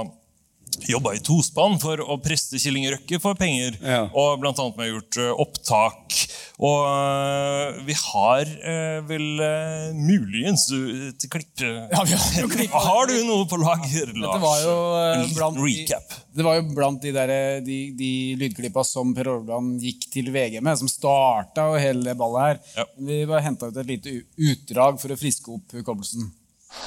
[0.89, 3.77] jobba i tospann for å presse Kjell Inge Røkke for penger.
[4.13, 6.17] Og blant annet med gjort eh, opptak.
[6.59, 12.75] Og eh, vi har eh, vel uh, muligens et klipp Ja, vi har jo klipp.
[12.75, 14.25] Har du noe på lager, Lars?
[14.25, 16.17] Dette var jo En liten blant de, recap.
[16.35, 18.11] det var jo blant de, der, de, de
[18.41, 22.91] lydklippa som Per Orland gikk til VG med, som starta og hele det ballet her.
[22.99, 26.27] Vi bare henta ut et lite utdrag for å friske opp hukommelsen.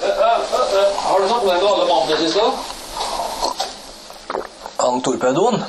[0.02, 2.80] Har du snakket med den gale mannen det siste?
[4.82, 5.64] Han torpedoen?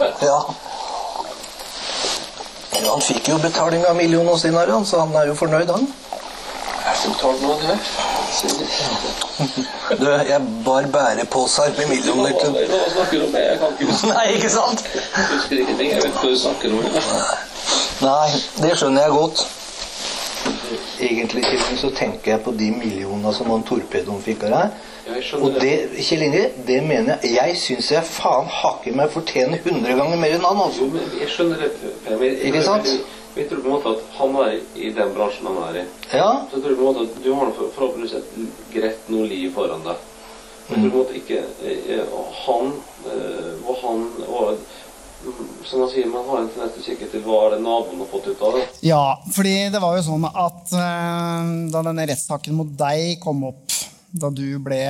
[0.00, 0.06] Ja.
[0.20, 0.38] ja.
[2.84, 5.86] Han fikk jo betaling av millioner sin her, han, så han er jo fornøyd, han.
[6.84, 7.78] Jeg som betalte noe, det?
[10.00, 13.36] Du, jeg bar bæreposer med millioner til Hva snakker du om?
[13.38, 14.10] Jeg kan ikke.
[14.10, 14.84] Nei, ikke sant?
[14.92, 15.90] Jeg husker ingenting.
[15.94, 16.78] Jeg vet hva du snakker om.
[18.04, 18.30] Nei,
[18.60, 19.46] det skjønner jeg godt.
[21.00, 24.78] Egentlig Kjell, så tenker jeg på de millionene som han torpedoen fikk av deg.
[25.38, 29.98] Og det, Kjell Inge, det mener jeg Jeg syns jeg faen hakker meg fortjener 100
[29.98, 30.86] ganger mer enn han, altså.
[30.86, 31.70] Jo, men Jeg skjønner det.
[32.06, 32.88] Per, men Ikke sant?
[33.34, 35.84] Jeg, tror på en måte at han er i den bransjen han er i.
[36.14, 36.30] Ja.
[36.48, 39.84] Så jeg tror på en måte at du har forhåpentligvis et greit noe liv foran
[39.86, 40.10] deg.
[40.68, 42.14] Men jeg tror på en måte ikke eh,
[42.46, 42.70] Han
[43.10, 44.62] eh, og han og
[45.64, 48.02] Som man sier, man har en tendens til å kikke til hva er det naboen
[48.02, 48.64] har fått ut av det.
[48.84, 53.72] Ja, fordi det var jo sånn at eh, da denne rettssaken mot deg kom opp,
[54.12, 54.82] da du ble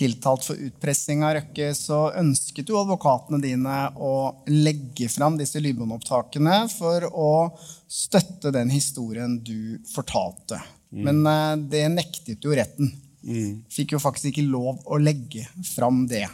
[0.00, 4.14] tiltalt for utpressing av Røkke, så ønsket jo advokatene dine å
[4.48, 7.32] legge fram disse lydbåndopptakene for å
[7.90, 10.62] støtte den historien du fortalte.
[10.94, 11.02] Mm.
[11.08, 12.94] Men eh, det nektet jo retten.
[13.68, 15.44] Fikk jo faktisk ikke lov å legge
[15.74, 16.24] fram det.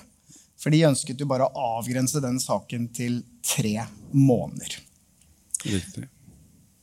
[0.61, 3.75] For de ønsket jo bare å avgrense den saken til tre
[4.17, 4.79] måneder.
[5.67, 6.07] Riktig.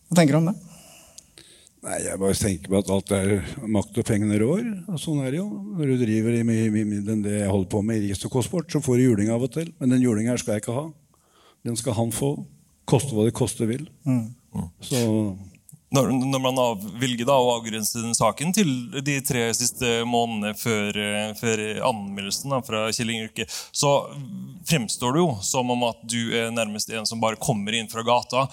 [0.09, 0.55] Hva tenker du om det?
[1.83, 3.31] Nei, Jeg bare tenker på at alt er
[3.67, 4.67] makt og pengene rår.
[4.87, 5.47] og Sånn er det jo.
[5.75, 8.79] Når du driver i, i, i, den, det jeg holder på med i risikosport, så
[8.83, 9.73] får du juling av og til.
[9.81, 10.85] Men den julinga her skal jeg ikke ha.
[11.67, 12.35] Den skal han få.
[12.87, 13.83] Koste hva det koste vil.
[14.83, 15.01] Så
[15.93, 18.69] Når, når man avvilger da å avgrense den saken til
[19.05, 20.97] de tre siste månedene før,
[21.37, 23.91] før anmeldelsen da, fra Kjell Inge så
[24.65, 28.01] fremstår det jo som om at du er nærmest en som bare kommer inn fra
[28.07, 28.47] gata.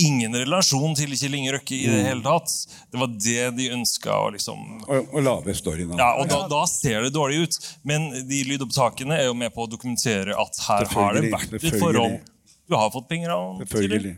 [0.00, 2.06] Ingen relasjon til Kjell Inge Røkke i det Mm.
[2.08, 2.50] hele tatt.
[2.90, 5.98] Det var det de ønska å liksom å, å lage storyen av.
[6.00, 7.58] ja, og da, da ser det dårlig ut.
[7.84, 11.78] Men de lydopptakene er jo med på å dokumentere at her har det vært et
[11.78, 12.18] forhold.
[12.66, 13.60] Du har fått penger av.
[13.66, 14.16] Selvfølgelig.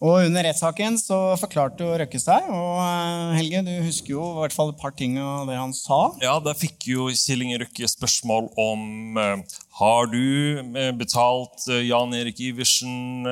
[0.00, 2.48] Og under rettssaken så forklarte jo Røkke seg.
[2.52, 5.74] Og eh, Helge, du husker jo i hvert fall et par ting av det han
[5.76, 6.00] sa.
[6.22, 10.24] Ja, der fikk jo Kjell Inge Røkke spørsmål om eh, Har du
[10.60, 13.26] eh, betalt Jan Erik Iversen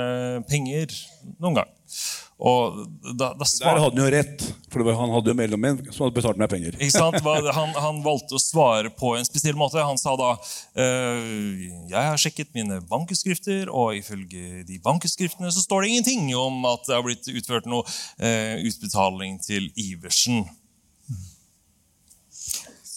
[0.48, 0.92] penger
[1.38, 1.70] noen gang.
[2.44, 2.80] Og
[3.16, 6.04] da, da Der hadde han jo rett, for det var, han hadde jo mellommenn som
[6.04, 6.74] hadde betalt meg penger.
[6.76, 7.16] Ikke sant?
[7.58, 9.80] Han, han valgte å svare på en spesiell måte.
[9.80, 10.32] Han sa da
[10.80, 16.66] eh, Jeg har sjekket mine bankeskrifter, og ifølge de bankeskriftene så står det ingenting om
[16.68, 17.86] at det har blitt utført noe
[18.18, 20.44] eh, utbetaling til Iversen.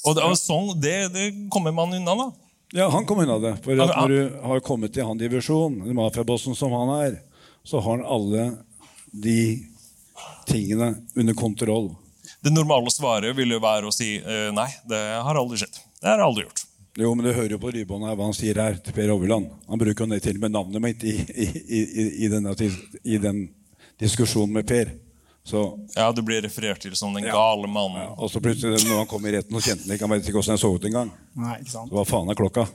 [0.07, 2.27] Og det, og sånn, det, det kommer man unna, da.
[2.75, 3.55] Ja, han kom unna det.
[3.63, 7.19] For når du har kommet til han divisjon, mafiabossen som han er,
[7.67, 8.47] så har han alle
[9.23, 9.39] de
[10.47, 11.91] tingene under kontroll.
[12.43, 15.79] Det normale svaret ville være å si eh, nei, det har aldri skjedd.
[16.01, 16.63] Det har jeg aldri gjort.
[16.97, 19.51] Jo, men du hører jo på Rybånd hva han sier her til Per Overland.
[19.69, 22.53] Han bruker jo det til og med navnet mitt i, i, i, i, i, denne,
[23.05, 23.43] i den
[24.01, 24.95] diskusjonen med Per.
[25.47, 25.61] Så,
[25.95, 28.09] Ja, Du blir referert til som den gale mannen.
[28.17, 30.39] og så plutselig, når han kom i retten, og kjente han ikke Han vet ikke
[30.41, 31.11] hvordan jeg så ut engang.
[31.69, 32.65] Så hva faen er klokka?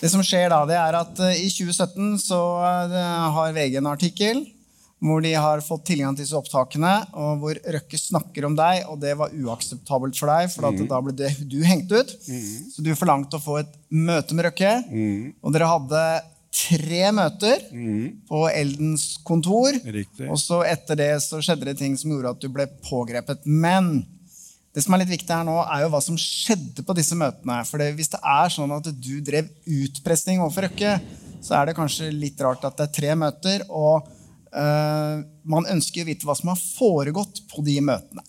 [0.00, 3.90] Det som skjer da, det er at eh, i 2017 så eh, har VG en
[3.90, 4.40] artikkel
[5.02, 8.98] hvor de har fått tilgang til disse opptakene, og hvor Røkke snakker om deg, og
[9.02, 10.88] det var uakseptabelt for deg, for Mhm.
[10.88, 12.08] da ble det, du hengt ut.
[12.72, 14.72] Så du forlangte å få et møte med Røkke,
[15.42, 16.22] og dere hadde
[16.56, 17.60] tre møter
[18.26, 19.72] på Eldens kontor.
[19.84, 20.30] Riktig.
[20.30, 23.44] Og så etter det så skjedde det ting som gjorde at du ble pågrepet.
[23.44, 24.06] Men
[24.74, 27.60] det som er litt viktig her nå, er jo hva som skjedde på disse møtene.
[27.66, 31.00] For det, hvis det er sånn at du drev utpressing overfor Røkke,
[31.42, 34.08] så er det kanskje litt rart at det er tre møter, og
[34.56, 38.24] man ønsker å vite hva som har foregått på de møtene.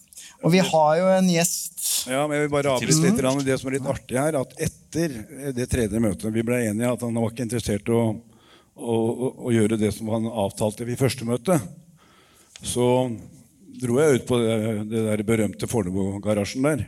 [0.45, 3.21] Og vi har jo en gjest Ja, men jeg vil bare avbryte litt.
[3.23, 3.43] Mm.
[3.47, 5.15] Det som er litt artig her, at etter
[5.55, 8.03] det tredje møtet Vi ble enige at han var ikke interessert i å,
[8.75, 8.97] å,
[9.31, 11.57] å, gjøre det som han avtalte i første møte.
[12.61, 12.85] Så
[13.81, 14.57] dro jeg ut på det,
[14.91, 16.85] det der berømte Fornebu-garasjen der.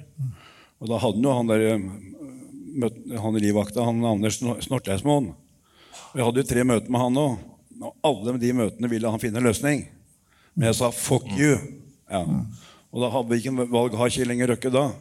[0.79, 5.33] Og da hadde jo han der eh, han livvakta, han Anders Snor- Snorteismoen.
[6.13, 7.39] Vi hadde jo tre møter med han òg.
[7.79, 9.85] Og alle de møtene ville han finne en løsning.
[10.55, 11.59] Men jeg sa 'fuck you'.
[12.11, 12.25] Ja.
[12.91, 14.91] Og da hadde Hvilken valg har Kjell Inge Røkke da?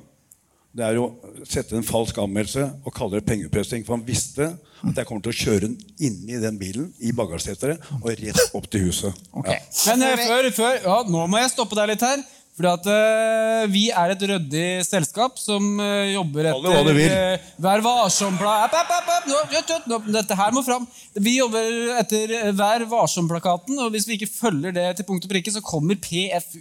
[0.76, 1.08] Det er å
[1.48, 3.84] sette en falsk anmeldelse og kalle det pengepressing.
[3.86, 4.50] For han visste
[4.84, 8.68] at jeg kommer til å kjøre den inni den bilen i bagasjeseteret og rett opp
[8.70, 9.14] til huset.
[9.34, 9.56] Ja.
[9.88, 12.22] Men eh, før, før ja, Nå må jeg stoppe deg litt her.
[12.58, 16.96] Fordi at uh, Vi er et ryddig selskap som uh, jobber det hva du etter
[16.96, 17.12] vil.
[17.14, 17.38] Uh,
[17.68, 20.86] Vær varsom-plakaten Dette her må fram.
[21.14, 25.30] Vi jobber etter eh, Vær varsom-plakaten, og hvis vi ikke følger det til punkt og
[25.30, 26.58] prikke, så kommer PFU.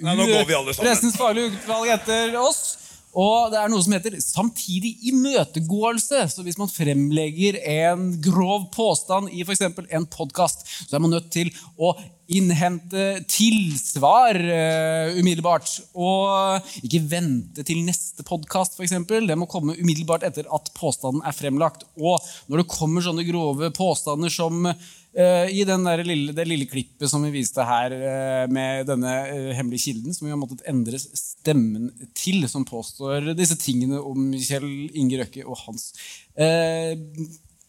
[0.78, 2.78] Pressens faglige utvalg, etter oss.
[3.18, 6.28] Og det er noe som heter samtidig imøtegåelse.
[6.30, 9.62] Så hvis man fremlegger en grov påstand i f.eks.
[9.66, 11.50] en podkast, så er man nødt til
[11.82, 11.95] å
[12.28, 15.69] innhente tilsvar uh, umiddelbart.
[15.95, 18.95] Og ikke vente til neste podkast, f.eks.
[19.07, 21.88] Det må komme umiddelbart etter at påstanden er fremlagt.
[21.99, 22.19] Og
[22.51, 27.34] når det kommer sånne grove påstander som uh, i lille, det lille klippet som vi
[27.39, 29.15] viste her uh, med denne
[29.55, 34.91] hemmelige kilden, som vi har måttet endre stemmen til, som påstår disse tingene om Kjell
[34.97, 35.93] Inge Røkke og hans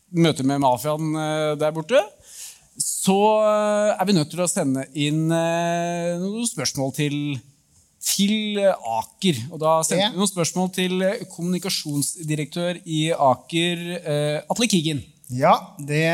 [0.09, 1.15] møte med mafiaen
[1.61, 2.01] der borte,
[2.99, 7.15] så eh, er vi nødt til å sende inn eh, noen spørsmål til,
[8.03, 9.39] til Aker.
[9.53, 13.85] Og da sendte vi noen spørsmål til eh, kommunikasjonsdirektør i Aker,
[14.51, 15.05] Atle Kigen.
[15.29, 16.07] Ja, det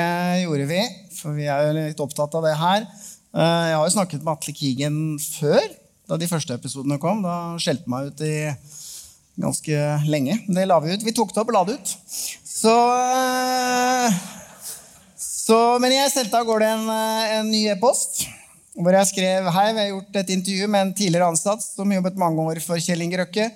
[0.42, 0.82] gjorde vi,
[1.14, 2.86] for vi er jo litt opptatt av det her.
[3.34, 5.62] Jeg har jo snakket med Atle Kigen før,
[6.10, 7.22] da de første episodene kom.
[7.24, 8.36] Da skjelte meg ut i
[9.40, 10.36] ganske lenge.
[10.46, 11.06] Det la vi ut.
[11.06, 11.94] Vi tok det opp og la det ut.
[12.44, 12.74] Så,
[15.44, 18.22] så Men jeg sendte av gårde en, eh, en ny e-post.
[18.74, 22.16] Hvor jeg skrev hei, vi har gjort et intervju med en tidligere ansatt som jobbet
[22.18, 23.50] mange år for Kjell Inge Røkke.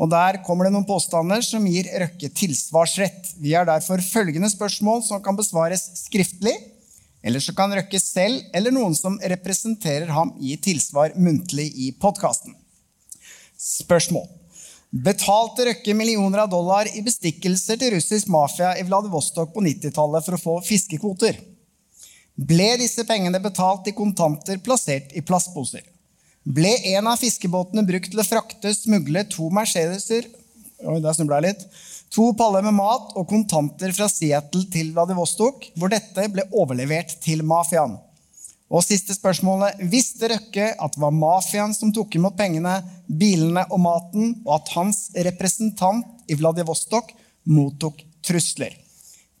[0.00, 3.34] Og Der kommer det noen påstander som gir Røkke tilsvarsrett.
[3.38, 6.56] Vi har derfor følgende spørsmål som kan besvares skriftlig.
[7.22, 12.54] Eller så kan Røkke selv eller noen som representerer ham, gi tilsvar muntlig i podkasten.
[13.56, 14.26] Spørsmål.
[14.90, 20.36] Betalte Røkke millioner av dollar i bestikkelser til russisk mafia i Vladivostok på 90-tallet for
[20.36, 21.40] å få fiskekvoter?
[22.36, 25.82] Ble disse pengene betalt i kontanter plassert i plastposer?
[26.46, 30.28] Ble en av fiskebåtene brukt til å frakte, smugle to Mercedeser
[30.84, 31.62] Oi, der snubla jeg litt.
[32.12, 37.40] To paller med mat og kontanter fra Seattle til Vladivostok, hvor dette ble overlevert til
[37.46, 37.96] mafiaen.
[38.66, 39.78] Og siste spørsmålet.
[39.92, 44.72] Visste Røkke at det var mafiaen som tok imot pengene, bilene og maten, og at
[44.74, 47.12] hans representant i Vladivostok
[47.46, 48.74] mottok trusler?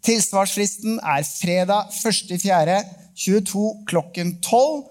[0.06, 4.84] Tilsvarsfristen er fredag 1.4.22 klokken 12,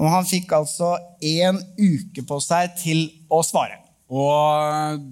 [0.00, 3.76] og han fikk altså én uke på seg til å svare.
[4.12, 5.04] Og,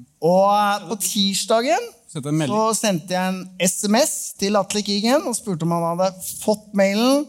[0.89, 2.57] på tirsdagen Sendte en melding.
[2.57, 6.09] så sendte jeg en SMS til Atle Kigen og spurte om han hadde
[6.43, 7.28] fått mailen.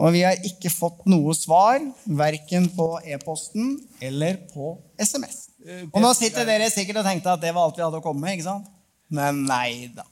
[0.00, 5.50] Og vi har ikke fått noe svar, verken på e-posten eller på SMS.
[5.92, 8.24] Og nå sitter dere sikkert og tenkte at det var alt vi hadde å komme
[8.24, 8.38] med.
[8.38, 8.70] ikke sant?
[9.12, 10.06] Men nei da.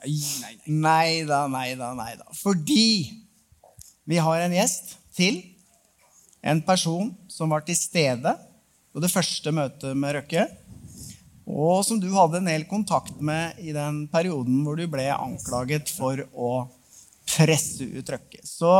[0.69, 2.29] Nei da, nei da, nei da.
[2.37, 3.09] Fordi
[4.11, 5.41] vi har en gjest til.
[6.41, 8.33] En person som var til stede
[8.93, 10.47] på det første møtet med Røkke.
[11.51, 15.91] Og som du hadde en del kontakt med i den perioden hvor du ble anklaget
[15.93, 16.53] for å
[17.31, 18.45] presse ut Røkke.
[18.47, 18.71] Så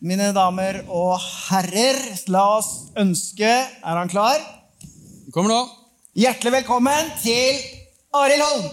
[0.00, 1.98] mine damer og herrer,
[2.32, 4.40] la oss ønske Er han klar?
[5.34, 5.60] Kommer nå.
[6.16, 7.60] Hjertelig velkommen til
[8.16, 8.64] Arild Holm!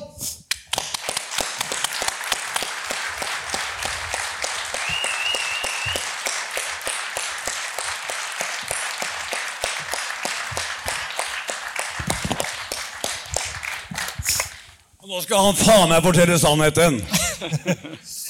[15.04, 17.04] Og nå skal han faen meg fortelle sannheten!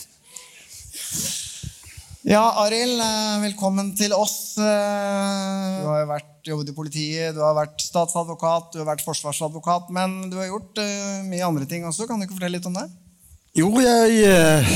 [2.28, 4.58] Ja, Arild, eh, velkommen til oss.
[4.60, 4.64] Eh,
[5.80, 9.88] Du har jo vært, jobbet i politiet, du har vært statsadvokat, du har vært forsvarsadvokat,
[9.96, 12.04] men du har gjort eh, mye andre ting også.
[12.06, 12.84] Kan du ikke fortelle litt om det?
[13.56, 14.68] Jo, jeg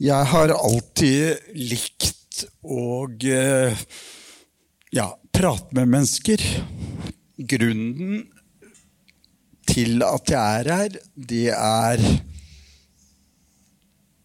[0.00, 3.06] Jeg har alltid likt å
[4.90, 6.42] ja, prate med mennesker.
[7.38, 8.26] Grunnen
[9.70, 12.02] til at jeg er her, det er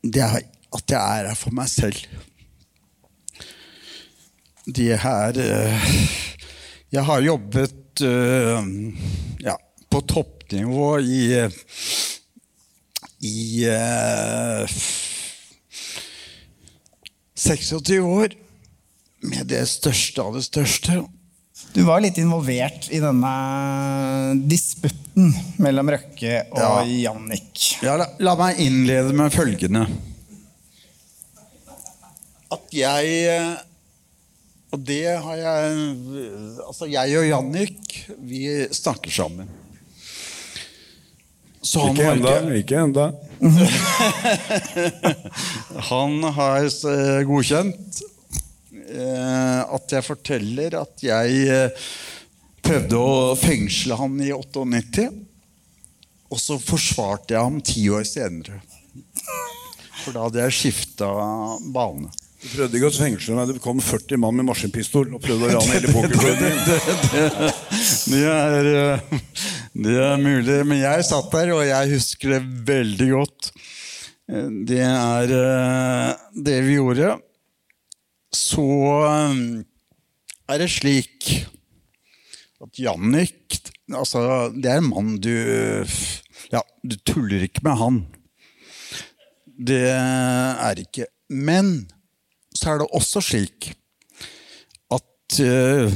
[0.03, 1.97] Det er at jeg er her for meg selv.
[4.63, 5.87] De her eh,
[6.93, 8.67] Jeg har jobbet eh,
[9.43, 9.57] ja,
[9.91, 11.23] på toppnivå i
[13.23, 14.77] i eh,
[17.39, 18.35] 26 år
[19.23, 21.03] med det største av det største.
[21.73, 23.31] Du var litt involvert i denne
[24.51, 25.31] disputten
[25.63, 26.73] mellom Røkke og Ja.
[27.07, 27.63] Jannik.
[27.85, 29.87] Ja, la, la meg innlede med følgende.
[32.53, 33.53] At jeg eh,
[34.73, 35.83] Og det har jeg
[36.67, 39.49] Altså, jeg og Jannik, vi snakker sammen.
[41.63, 42.55] Så han Ikke ennå.
[42.59, 43.05] ikke ennå.
[45.89, 48.01] Han har eh, godkjent
[48.83, 51.69] eh, at jeg forteller at jeg
[52.63, 55.07] prøvde å fengsle han i 98.
[56.33, 58.59] Og så forsvarte jeg ham ti år senere.
[60.03, 61.09] For da hadde jeg skifta
[61.75, 62.09] bane.
[62.43, 63.51] Du prøvde ikke å fengsle meg.
[63.55, 66.57] Det kom 40 mann med maskinpistol og prøvde å rane hele pokerklubben.
[68.11, 69.21] det, det, det, eh,
[69.85, 70.57] det er mulig.
[70.67, 73.53] Men jeg satt der, og jeg husker det veldig godt.
[74.67, 76.09] Det er eh,
[76.49, 77.15] det vi gjorde.
[78.35, 78.67] Så
[79.07, 79.39] eh,
[80.51, 81.31] er det slik
[82.63, 83.59] at Jannik
[83.91, 85.33] altså, Det er en mann du
[86.51, 88.03] Ja, du tuller ikke med han.
[89.53, 91.07] Det er ikke.
[91.29, 91.85] Men
[92.53, 93.71] så er det også slik
[94.93, 95.93] at uh,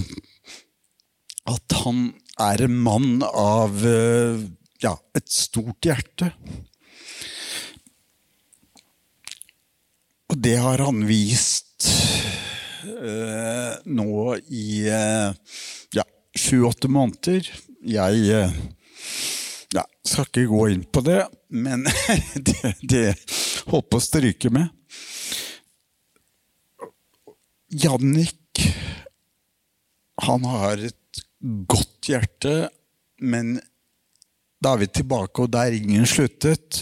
[1.47, 2.09] At han
[2.43, 4.41] er en mann av uh,
[4.83, 6.27] ja, et stort hjerte.
[10.27, 11.87] Og det har han vist
[12.83, 16.05] uh, nå i ja,
[16.35, 17.47] sju-åtte måneder.
[17.87, 18.51] Jeg
[19.73, 21.21] ja, skal ikke gå inn på det,
[21.55, 21.87] men
[22.49, 23.05] det, det
[23.71, 24.76] holdt på å stryke med.
[27.67, 28.61] Jannik,
[30.23, 31.21] han har et
[31.67, 32.69] godt hjerte,
[33.19, 33.57] men
[34.63, 36.81] da er vi tilbake, og der ringen sluttet.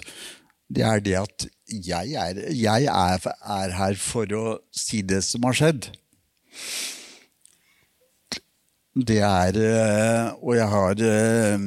[0.69, 3.27] Det er det at jeg er, jeg er,
[3.57, 5.89] er her for å si det som har skjedd.
[8.95, 11.65] Det er eh, Og jeg har eh,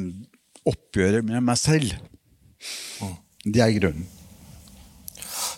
[0.64, 1.93] oppgjøret med meg selv.
[3.45, 4.07] Det er grunnen.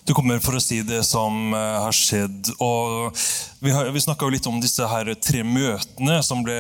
[0.09, 2.51] Du kommer for å si det som eh, har skjedd.
[2.63, 3.13] og
[3.63, 6.57] Vi, har- vi snakka litt om disse her tre møtene som ble,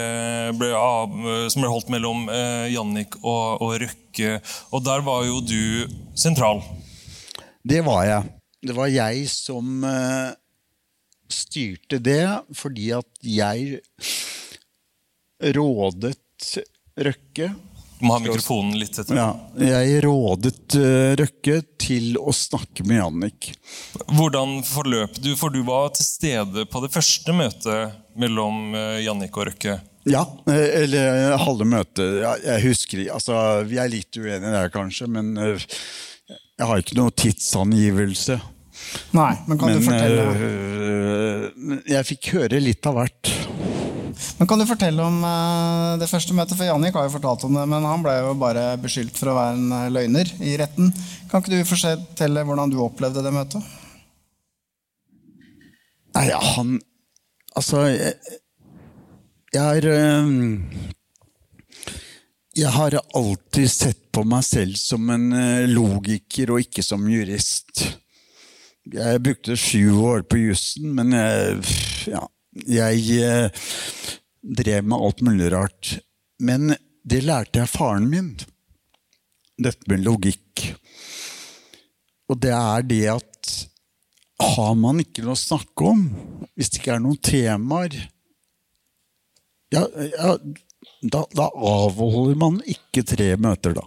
[0.60, 1.14] ble, av,
[1.50, 4.36] som ble holdt mellom eh, Jannik og, og Røkke.
[4.76, 5.88] Og der var jo du
[6.18, 6.62] sentral.
[7.66, 8.30] Det var jeg.
[8.60, 10.30] Det var jeg som eh,
[11.32, 12.22] styrte det,
[12.56, 13.80] fordi at jeg
[15.56, 16.16] rådet
[17.00, 17.50] Røkke
[18.00, 19.12] Du må ha mikrofonen litt etter.
[19.18, 19.28] Ja,
[19.60, 23.50] jeg rådet uh, Røkke til å snakke med Jannik.
[24.08, 25.34] Hvordan forløp du?
[25.36, 29.76] For du var til stede på det første møtet mellom uh, Jannik og Røkke.
[30.08, 32.22] Ja, eh, eller halve møtet.
[32.22, 33.04] Ja, Jeg husker.
[33.12, 33.36] Altså,
[33.68, 38.38] vi er litt uenige der, kanskje, men jeg har ikke noe tidsangivelse.
[39.12, 40.24] Nei, men kan du fortelle
[41.84, 43.34] Jeg fikk høre litt av hvert.
[44.38, 46.56] Men kan du fortelle om eh, det første møtet?
[46.58, 49.36] For Jannik har jo fortalt om det, men han ble jo bare beskyldt for å
[49.38, 50.92] være en eh, løgner i retten.
[51.30, 53.74] Kan ikke du fortelle hvordan du opplevde det møtet?
[56.16, 56.78] Nei, han
[57.58, 58.14] Altså, jeg,
[59.52, 59.86] jeg er
[62.56, 65.26] Jeg har alltid sett på meg selv som en
[65.70, 67.82] logiker og ikke som jurist.
[68.94, 71.74] Jeg brukte sju år på jussen, men jeg,
[72.14, 72.22] ja,
[72.68, 73.64] jeg øh,
[74.60, 75.96] drev med alt mulig rart.
[76.40, 78.32] Men det lærte jeg faren min.
[79.60, 80.70] Dette med logikk.
[82.30, 83.52] Og det er det at
[84.40, 86.06] har man ikke noe å snakke om,
[86.56, 87.96] hvis det ikke er noen temaer
[89.70, 89.84] ja,
[90.16, 90.38] ja,
[91.00, 93.84] da, da avholder man ikke tre møter, da.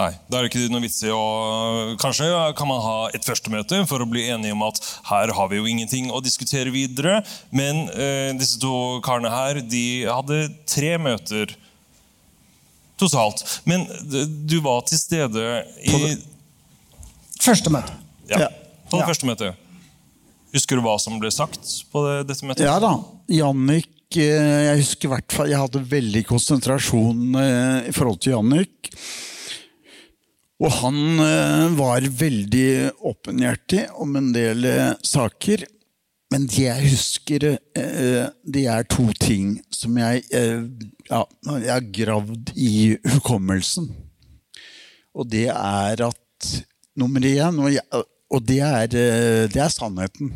[0.00, 1.20] Nei, da er det ikke noe vits i å
[2.00, 2.26] Kanskje
[2.56, 4.78] kan man ha et førstemøte for å bli enige om at
[5.10, 7.18] her har vi jo ingenting å diskutere videre.
[7.52, 8.72] Men eh, disse to
[9.04, 10.38] karene her de hadde
[10.70, 11.52] tre møter
[13.00, 13.44] totalt.
[13.68, 13.84] Men
[14.48, 15.46] du var til stede
[15.84, 16.16] i
[17.40, 17.94] Første møtet.
[18.28, 18.48] Ja,
[18.90, 19.06] på det Ja.
[19.08, 19.56] første møtet.
[20.52, 22.66] Husker du hva som ble sagt på det, dette møtet?
[22.66, 22.90] Ja da.
[23.30, 28.34] Jannik eh, Jeg husker i hvert fall Jeg hadde veldig konsentrasjon eh, i forhold til
[28.34, 28.90] Jannik.
[30.60, 35.64] Og han eh, var veldig åpenhjertig om en del eh, saker.
[36.30, 37.46] Men det jeg husker,
[37.80, 40.22] eh, det er to ting som jeg
[41.10, 43.88] Ja, har gravd i hukommelsen.
[45.16, 46.50] Og det er at
[46.94, 47.58] nummer én
[48.30, 50.30] Og, det, er, det er sannheten.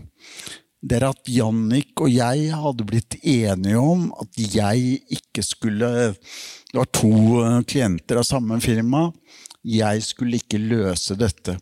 [0.85, 6.77] Det er at Jannik og jeg hadde blitt enige om at jeg ikke skulle Det
[6.77, 9.07] var to eh, klienter av samme firma.
[9.65, 11.57] Jeg skulle ikke løse dette.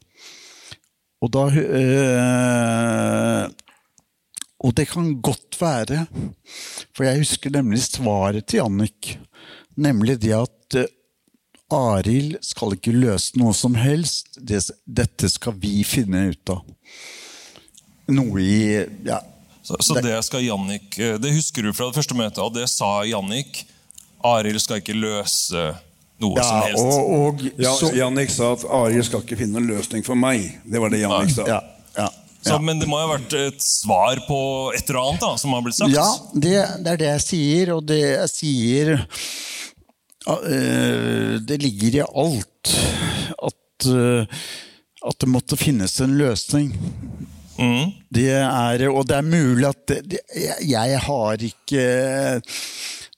[1.23, 3.45] Og da øh,
[4.62, 6.07] Og det kan godt være,
[6.95, 9.18] for jeg husker nemlig svaret til Jannik.
[9.77, 10.91] Nemlig det at øh,
[11.73, 14.39] Arild skal ikke løse noe som helst.
[14.43, 16.66] Dette skal vi finne ut av.
[18.09, 19.21] Noe i ja,
[19.63, 22.69] Så, så det skal Jannik eh, Det husker du fra det første møtet, og det
[22.71, 23.65] sa Jannik.
[24.25, 25.69] Arild skal ikke løse
[26.23, 26.83] noe Ja, som helst.
[26.83, 30.59] og- og Ja, så- Jannik sa at Arild skal ikke finne en løsning for meg.
[30.67, 31.63] Det var det Jannik sa.
[32.43, 34.39] Så, men det må jo ha vært et svar på
[34.75, 35.93] et eller annet da, som har blitt sagt?
[35.95, 38.93] Ja, det, det er det jeg sier, og det jeg sier
[40.27, 42.73] uh, Det ligger i alt
[43.39, 44.27] at, uh,
[45.07, 46.75] at det måtte finnes en løsning.
[48.13, 51.85] Det er, og det er mulig at det, jeg, jeg har ikke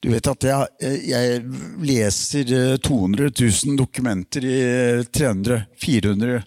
[0.03, 1.39] Du vet at jeg, jeg
[1.81, 4.57] leser eh, 200 000 dokumenter i
[5.09, 6.43] 300-400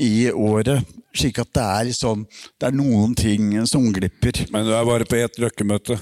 [0.00, 0.86] i året.
[1.16, 2.22] Slik at det er sånn,
[2.56, 4.44] Det er noen ting som glipper.
[4.54, 5.98] Men du er bare på ett røkkemøte.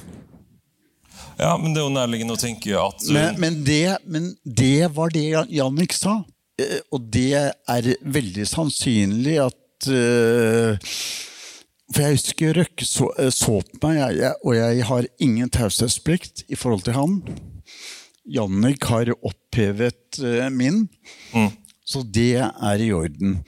[1.39, 5.15] Ja, men det er jo nærliggende å tenke at Men, men, det, men det var
[5.15, 6.19] det Jannik sa.
[6.61, 9.57] Eh, Og det er veldig sannsynlig at
[9.87, 10.91] eh,
[11.93, 16.45] For jeg husker Røkke så, så på meg, jeg, jeg, og jeg har ingen taushetsplikt
[16.49, 17.20] i forhold til han.
[18.29, 20.83] Jannik har opphevet uh, min,
[21.81, 23.39] så det er i orden.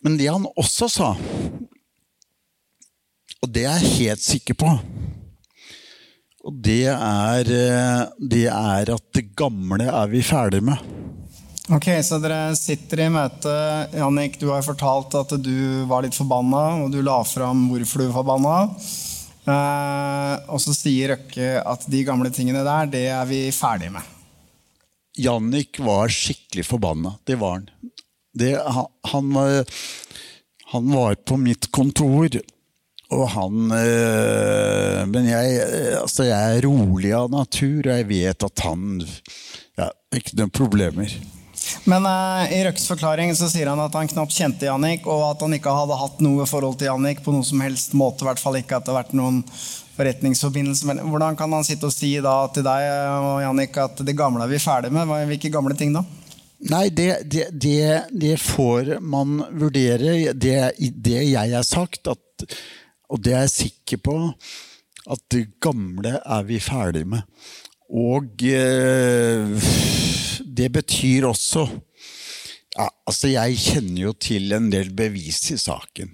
[0.00, 1.10] Men det han også sa,
[3.44, 4.70] og det er jeg helt sikker på
[6.44, 10.76] og det er, eh, det er at det gamle er vi ferdig med.
[11.72, 13.52] Ok, så dere sitter i møte.
[13.96, 15.54] Jannik, du har fortalt at du
[15.88, 18.56] var litt forbanna, og du la fram hvorfor du var forbanna.
[19.44, 24.10] Eh, og så sier Røkke at de gamle tingene der, det er vi ferdige med.
[25.20, 27.14] Jannik var skikkelig forbanna.
[27.28, 27.70] Det var han.
[28.34, 28.50] Det,
[29.12, 29.64] han, var-
[30.74, 32.34] han var på mitt kontor,
[33.14, 38.46] og han eh, Men jeg, eh, altså jeg er rolig av natur, og jeg vet
[38.48, 38.98] at han
[39.78, 39.86] ja,
[40.16, 41.12] Ikke noen problemer.
[41.84, 45.44] Men uh, i Røkkes forklaring så sier han at han knapt kjente Jannik, og at
[45.44, 48.24] han ikke hadde hatt noe forhold til Jannik på noen som helst måte.
[48.24, 49.42] I hvert fall ikke at det har vært noen
[49.94, 50.98] forretningsforbindelse.
[51.02, 54.52] Hvordan kan han sitte og si da til deg og Jannik at det gamle er
[54.54, 55.10] vi ferdig med?
[55.30, 56.04] Hvilke gamle ting da?
[56.64, 60.32] Nei, det, det, det, det får man vurdere.
[60.32, 62.46] Det jeg har sagt, at,
[63.12, 64.16] og det er jeg sikker på,
[65.10, 67.26] at det gamle er vi ferdig med.
[67.94, 69.68] Og eh,
[70.44, 71.62] det betyr også
[72.74, 76.10] ja, Altså, jeg kjenner jo til en del bevis i saken.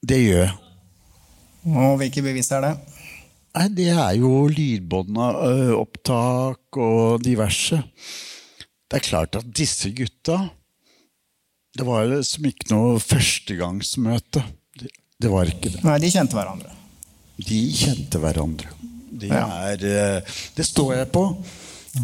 [0.00, 0.54] Det gjør jeg.
[1.70, 2.72] Og hvilke bevis er det?
[3.50, 7.82] Nei, det er jo lydbåndopptak og diverse.
[8.90, 10.50] Det er klart at disse gutta
[11.76, 14.42] Det var som ikke noe førstegangsmøte.
[14.80, 14.88] Det,
[15.22, 15.84] det var ikke det.
[15.86, 16.70] Nei, de kjente hverandre.
[17.40, 18.68] De kjente hverandre.
[19.20, 19.76] Det, er,
[20.56, 21.22] det står jeg på.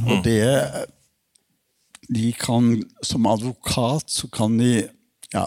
[0.07, 0.87] Og det
[2.11, 4.89] De kan Som advokat så kan de
[5.34, 5.47] Ja.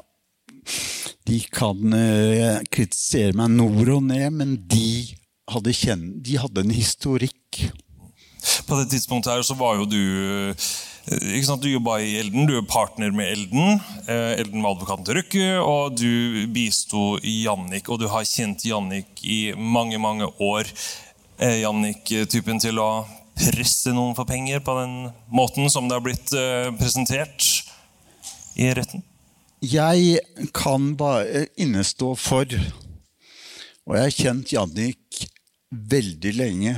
[1.28, 5.16] De kan eh, kritisere meg nord og ned, men de
[5.50, 7.60] hadde, kjenn, de hadde en historikk.
[8.68, 10.02] På det tidspunktet her så var jo du
[10.50, 10.70] eh,
[11.36, 13.80] ikke sant, Du jobba i Elden, du er partner med Elden.
[14.06, 17.90] Eh, Elden var advokaten til Røkke, og du bisto Jannik.
[17.90, 20.70] Og du har kjent Jannik i mange, mange år.
[21.40, 22.90] Er Jannik eh, typen til å
[23.40, 24.96] presse noen for penger på den
[25.32, 27.46] måten som det har blitt eh, presentert
[28.60, 29.04] i retten?
[29.64, 30.20] Jeg
[30.56, 35.18] kan bare innestå for Og jeg har kjent Jannik
[35.70, 36.78] veldig lenge.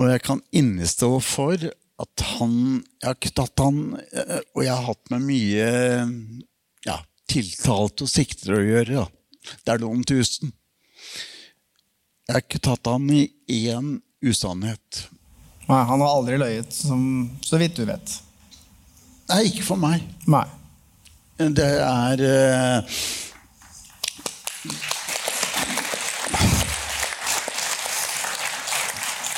[0.00, 2.56] Og jeg kan innestå for at han
[2.98, 3.78] Jeg har tatt han
[4.10, 5.68] eh, Og jeg har hatt med mye
[6.88, 6.98] ja,
[7.30, 9.04] tiltalte og siktede å gjøre.
[9.04, 9.54] Da.
[9.64, 10.50] Det er noen tusen.
[12.24, 13.28] Jeg har ikke tatt han i
[13.68, 13.94] én
[14.30, 15.04] usannhet.
[15.68, 18.18] Nei, Han har aldri løyet, som, så vidt du vet.
[19.30, 20.04] Nei, ikke for meg.
[20.28, 20.44] Nei.
[21.34, 22.98] Det er eh,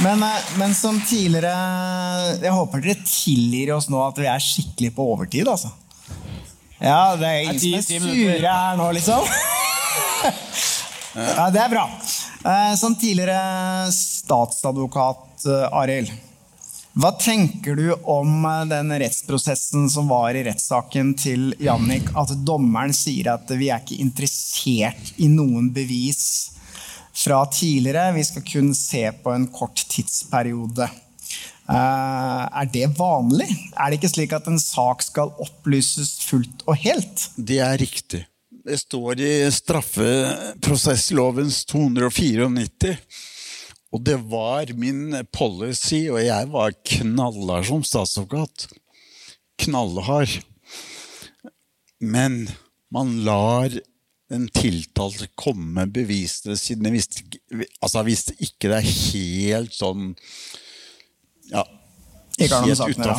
[0.04, 1.54] Men, eh, men som tidligere
[2.42, 5.72] Jeg håper dere tilgir oss nå at vi er skikkelig på overtid, altså.
[6.76, 9.30] Ja, det er ingen Det er som er sure her nå, liksom.
[11.16, 11.86] Ja, det er bra.
[12.44, 13.88] Eh, Som tidligere
[14.26, 16.10] statsadvokat, eh, Arild.
[16.96, 22.08] Hva tenker du om eh, den rettsprosessen som var i rettssaken til Jannik?
[22.16, 26.52] At dommeren sier at vi er ikke interessert i noen bevis
[27.16, 28.14] fra tidligere.
[28.16, 30.88] Vi skal kun se på en kort tidsperiode.
[31.68, 33.50] Eh, er det vanlig?
[33.76, 37.28] Er det ikke slik at en sak skal opplyses fullt og helt?
[37.36, 38.24] Det er riktig.
[38.66, 42.96] Det står i straffeprosesslovens 294.
[43.96, 48.66] Og det var min policy, og jeg var knallhard som statsadvokat.
[49.62, 50.34] Knallhard.
[52.04, 52.42] Men
[52.92, 53.72] man lar
[54.28, 59.72] den tiltalte komme med bevisene sine hvis, det- altså hvis det ikke det er helt
[59.72, 60.08] sånn
[61.52, 61.62] ja,
[62.40, 63.16] helt saken å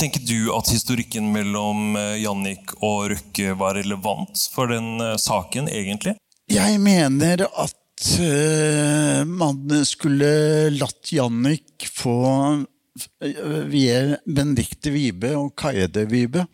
[0.00, 5.68] Tenker du at historikken mellom eh, Jannik og Røkke var relevant for den eh, saken,
[5.68, 6.16] egentlig?
[6.50, 7.76] Jeg mener at
[8.20, 16.46] eh, man skulle latt Jannik få uh, via Benedicte Vibe og Kaede Vibe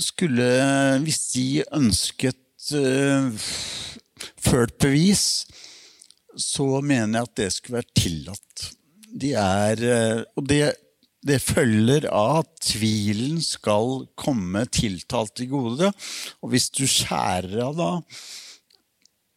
[0.00, 0.46] skulle,
[1.04, 2.38] hvis de ønsket
[4.40, 5.24] ført bevis,
[6.36, 8.68] så mener jeg at det skulle vært tillatt.
[9.10, 10.60] De er eh, Og det,
[11.26, 15.90] det følger av at tvilen skal komme tiltalt til gode.
[16.40, 17.90] Og hvis du skjærer av da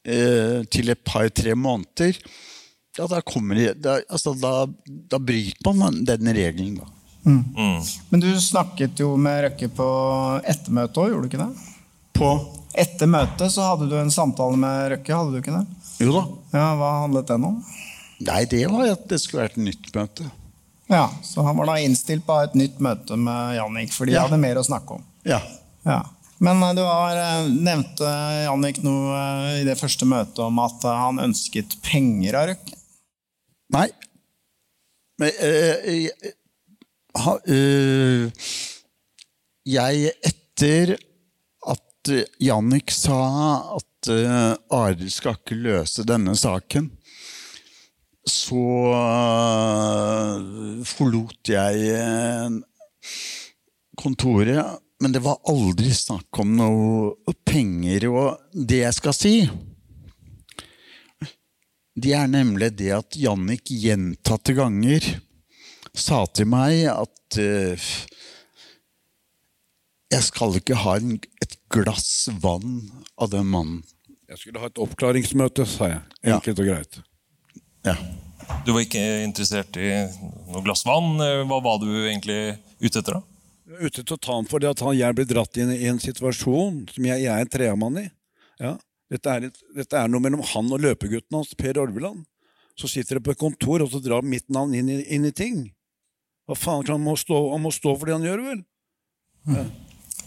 [0.05, 2.17] eh, til et par-tre måneder,
[2.97, 4.65] ja, da, kommer de da, altså, da,
[5.09, 6.89] da bryter man den regelen, da.
[7.23, 9.87] Men du snakket jo med Røkke på
[10.43, 11.69] ettermøtet òg, gjorde du ikke det?
[12.13, 12.29] På?
[12.75, 15.65] Etter møtet så hadde du en samtale med Røkke, hadde du ikke det?
[16.03, 16.23] Jo da.
[16.57, 17.59] Ja, Hva handlet den om?
[18.23, 20.27] Nei, det var at det skulle vært et nytt møte.
[20.91, 24.27] Ja, Så han var da innstilt på et nytt møte med Jannik, for de Ja.
[24.27, 25.03] hadde mer å snakke om.
[25.25, 25.39] Ja.
[25.87, 26.01] Ja.
[26.43, 27.15] Men eh, du har
[27.47, 28.11] nevnt, nevnte
[28.43, 32.79] Jannik noe eh, i det første møtet om at eh, han ønsket penger av Røkke.
[33.73, 33.87] Nei.
[35.21, 35.75] Men øh,
[37.55, 38.49] eh,
[39.73, 40.95] jeg Etter
[41.71, 43.21] at eh, Jannik sa
[43.77, 46.89] at uh, Arild skal ikke løse denne saken,
[48.27, 48.65] så
[48.97, 50.35] eh,
[50.87, 52.57] forlot jeg eh,
[53.99, 54.82] kontoret.
[55.03, 58.05] Men det var aldri snakk om noe penger.
[58.07, 59.33] Og det jeg skal si,
[61.99, 65.03] det er nemlig det at Jannik gjentatte ganger
[65.93, 67.89] sa til meg at uh,
[70.13, 72.79] jeg skal ikke ha en, et glass vann
[73.19, 73.83] av den mannen.
[74.31, 76.01] Jeg skulle ha et oppklaringsmøte, sa jeg.
[76.31, 77.01] Enkelt og greit.
[77.83, 77.97] Ja.
[78.63, 79.91] Du var ikke interessert i
[80.47, 81.17] noe glass vann?
[81.19, 83.32] Eh, Hva var du egentlig ute etter, da?
[83.79, 86.01] Ute til å ta ham for det at han, jeg blir dratt inn i en
[86.01, 88.07] situasjon som jeg, jeg er en treamann i.
[88.61, 88.75] Ja.
[89.13, 92.23] Dette, er et, dette er noe mellom han og løpegutten hans, Per Orveland.
[92.79, 95.33] Så sitter de på et kontor, og så drar mitt navn inn i, inn i
[95.35, 95.67] ting.
[96.49, 98.63] Hva faen, han må, stå, han må stå for det han gjør, vel?
[99.53, 99.65] Ja.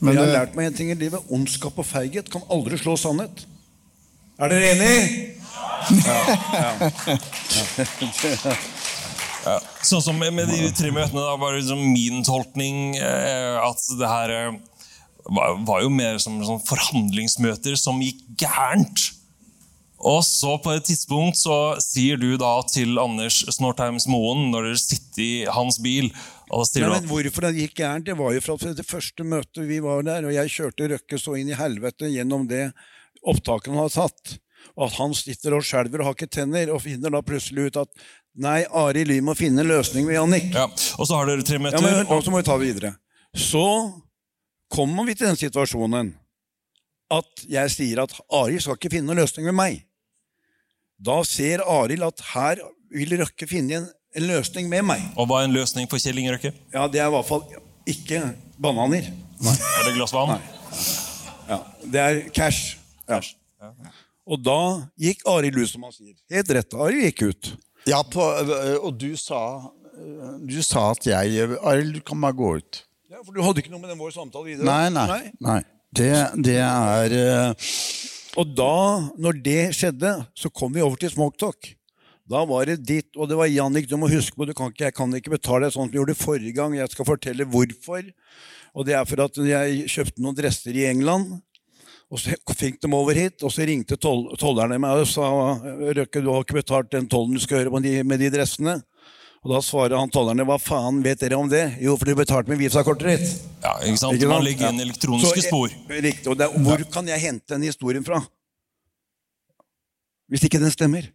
[0.00, 1.28] Men jeg har lært meg en ting i livet.
[1.32, 3.46] Ondskap og feighet kan aldri slå sannhet.
[4.38, 4.96] Er dere enig?
[5.86, 6.16] Ja,
[6.52, 6.90] ja.
[8.46, 8.75] Ja.
[9.86, 14.10] Sånn som med de tre møtene, da var det liksom min tolkning eh, at det
[14.10, 14.56] her eh,
[15.26, 19.12] var, jo mer som sånn forhandlingsmøter som gikk gærent.
[20.06, 24.80] Og så på et tidspunkt så sier du da til Anders Snortheims Moen, når dere
[24.82, 26.10] sitter i hans bil
[26.46, 28.06] Nei, men Hvorfor det gikk gærent?
[28.06, 31.34] Det var jo fra det første møtet vi var der, og jeg kjørte Røkke så
[31.40, 32.68] inn i helvete gjennom det
[33.26, 34.36] opptaket han hadde tatt.
[34.76, 37.80] Og at han sitter og skjelver og har ikke tenner, og finner da plutselig ut
[37.82, 38.06] at
[38.36, 40.50] Nei, Arild, vi må finne en løsning med Jannik.
[40.52, 41.80] Ja, og så har dere tre meter.
[41.80, 42.92] Ja, men nå så må vi ta det videre.
[43.32, 43.64] Så
[44.72, 46.12] kommer vi til den situasjonen
[47.16, 49.78] at jeg sier at Arild skal ikke finne noen løsning med meg.
[51.00, 52.60] Da ser Arild at her
[52.92, 55.04] vil Røkke finne en, en løsning med meg.
[55.16, 56.52] Og hva er en løsning for Kjell Inge Røkke?
[56.74, 57.44] Ja, det er i hvert fall
[57.88, 58.22] ikke
[58.60, 59.08] bananer.
[59.44, 59.54] Nei.
[59.54, 60.40] Er det glass vann?
[61.46, 62.76] Ja, det er cash.
[63.08, 63.20] Ja.
[64.26, 64.60] Og da
[64.98, 66.16] gikk Arild ut, som han sier.
[66.32, 66.74] Helt rett.
[66.74, 67.52] Arild gikk ut.
[67.86, 68.22] Ja, på,
[68.82, 69.40] og du sa,
[70.42, 72.82] du sa at jeg Arild, du kan bare gå ut.
[73.12, 74.66] Ja, for du hadde ikke noe med den vår samtale videre?
[74.66, 75.30] Nei, nei.
[75.40, 75.60] nei.
[75.96, 76.10] Det,
[76.44, 77.68] det er eh,
[78.36, 78.74] Og da,
[79.22, 81.70] når det skjedde, så kom vi over til smalltalk.
[82.26, 84.88] Da var det ditt, og det var Jannik, du må huske på, du kan ikke,
[84.88, 86.74] jeg kan ikke betale deg sånn som vi gjorde forrige gang.
[86.74, 88.10] Jeg skal fortelle hvorfor.
[88.76, 91.38] Og det er for at jeg kjøpte noen dresser i England.
[92.06, 95.26] Og så fikk de over hit, og så ringte toll, tollerne meg og sa
[95.58, 98.76] Røkke, du har ikke betalt den tollen du skal gjøre med de, med de dressene.
[99.46, 101.64] Og da svarer han tollerne hva faen vet dere om det?
[101.82, 103.34] Jo, for du betalte med visakortet ditt.
[103.62, 104.22] Ja, ikke sant?
[104.30, 105.74] Man legger inn elektroniske Så, spor.
[105.90, 106.30] Riktig.
[106.30, 108.22] Og er- hvor kan jeg hente den historien fra?
[110.30, 111.06] Hvis ikke den stemmer.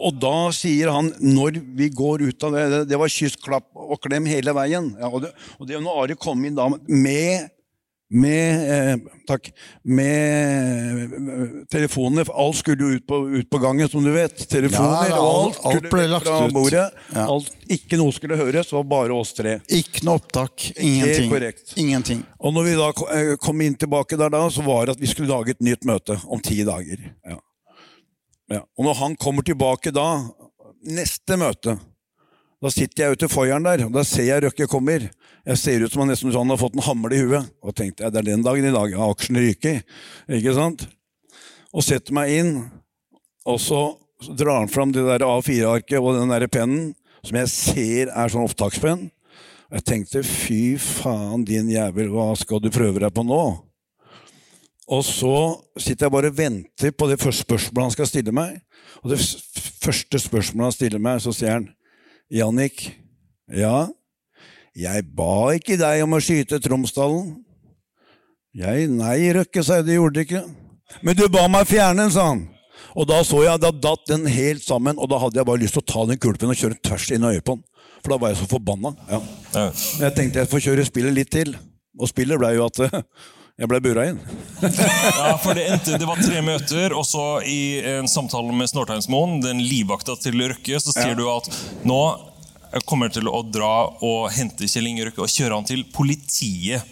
[0.00, 3.68] Og da sier han, når vi går ut av det Det, det var kyss, klapp
[3.76, 4.92] og klem hele veien.
[5.00, 7.48] Ja, og, det, og det når Ari kom inn da med
[8.10, 8.96] med eh,
[9.30, 9.50] Takk.
[9.86, 12.24] Med eh, telefonene.
[12.34, 14.34] Alt skulle jo ut på, ut på gangen, som du vet.
[14.50, 16.54] Telefoner Ja, og alt- alt, alt ble lagt fra ut.
[16.56, 16.86] bordet.
[17.14, 17.26] Ja.
[17.30, 19.58] Alt, ikke noe skulle høres, var bare oss tre.
[19.70, 20.70] Ikke noe opptak.
[20.76, 21.30] Ingenting.
[21.84, 22.24] Ingenting.
[22.40, 25.12] Og når vi da eh, kom inn tilbake der da, så var det at vi
[25.12, 27.06] skulle lage et nytt møte om ti dager.
[27.28, 27.38] Ja.
[28.50, 28.64] Ja.
[28.74, 30.08] Og når han kommer tilbake da,
[30.90, 31.76] neste møte,
[32.60, 35.06] Da sitter jeg ute i foyeren der, og da ser jeg Røkke kommer.
[35.48, 37.48] Jeg ser ut som han nesten sånn har fått en hammer i huet.
[37.64, 39.80] Og tenkte jeg, det er den dagen i dag, ja, aksjen ryker.
[40.36, 40.84] Ikke sant?
[41.72, 42.52] Og setter meg inn,
[43.48, 43.80] og så
[44.36, 46.92] drar han fram det der A4-arket og den der pennen,
[47.24, 49.08] som jeg ser er sånn opptakspenn.
[49.70, 53.42] Jeg tenkte, fy faen, din jævel, hva skal du prøve deg på nå?
[54.90, 55.34] Og så
[55.78, 58.56] sitter jeg bare og venter på det første spørsmålet han skal stille meg.
[59.00, 61.70] Og det første spørsmålet han stiller meg, så sier han
[62.30, 62.84] Jannik,
[63.50, 63.88] ja,
[64.78, 67.32] jeg ba ikke deg om å skyte Tromsdalen.
[68.54, 70.42] Jeg, nei, Røkke, sa jeg, det gjorde du ikke.
[71.06, 72.44] Men du ba meg fjerne den, sa han.
[72.94, 75.74] Og da så jeg, da datt den helt sammen, og da hadde jeg bare lyst
[75.74, 77.66] til å ta den kulpen og kjøre den tvers inn i øyet på den.
[78.00, 78.94] For da var jeg så forbanna.
[79.10, 79.20] Ja.
[80.06, 81.52] Jeg tenkte jeg får kjøre spillet litt til.
[81.98, 82.80] Og spillet ble jo at
[83.60, 84.18] jeg ble bura inn.
[84.62, 89.38] Ja, for det endte, det var tre møter, og så i en samtale med Snorteinsmoen,
[89.44, 91.18] den livvakta til Røkke, så sier Ja.
[91.18, 91.48] du at
[91.88, 92.00] nå
[92.86, 93.72] kommer jeg til å dra
[94.06, 96.84] og hente Kjell Inge Røkke og kjøre han til politiet.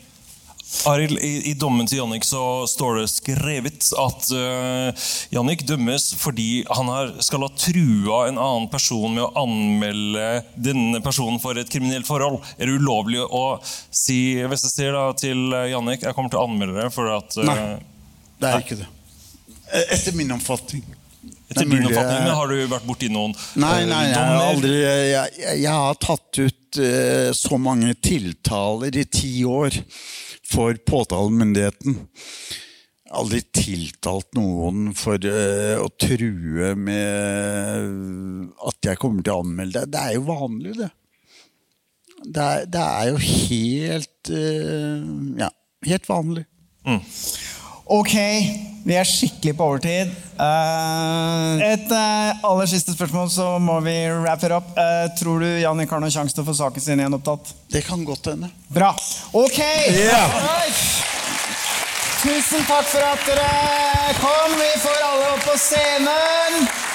[0.87, 6.63] Arild, i, i dommen til Jannik så står det skrevet at uh, Jannik dømmes fordi
[6.69, 10.27] han har, skal ha trua en annen person med å anmelde
[10.61, 12.43] denne personen for et kriminelt forhold.
[12.59, 16.43] Er det ulovlig å si hvis jeg sier da til eh, Jannik jeg kommer til
[16.43, 17.59] å anmelde deg for at uh, Nei,
[18.39, 18.93] det er ikke det.
[19.73, 20.85] Eh, Etter min oppfatning.
[21.49, 24.43] Etter er mulig oppfatning, men Har du vært borti noen Nei, eh, nei, jeg har
[24.51, 29.81] aldri Jeg, jeg, jeg har tatt ut uh, så mange tiltaler i ti år
[30.49, 31.99] for påtalemyndigheten.
[33.19, 39.93] Aldri tiltalt noen for eh, å true med at jeg kommer til å anmelde deg.
[39.95, 40.91] Det er jo vanlig, det.
[42.19, 45.05] Det er, det er jo helt eh,
[45.39, 45.49] Ja,
[45.87, 46.45] helt vanlig.
[47.89, 48.15] Ok,
[48.85, 50.11] vi er skikkelig på overtid.
[50.37, 54.69] Uh, et uh, aller siste spørsmål, så må vi wrap it up.
[54.77, 57.55] Uh, tror du Jannik har noen sjanse til å få saken sin gjenopptatt?
[57.73, 58.51] Det kan godt hende.
[58.69, 58.93] Bra.
[59.33, 59.57] Ok!
[59.63, 60.37] Yeah.
[60.37, 60.85] Alright.
[62.19, 64.59] Tusen takk for at dere kom.
[64.61, 66.88] Vi får alle opp på scenen.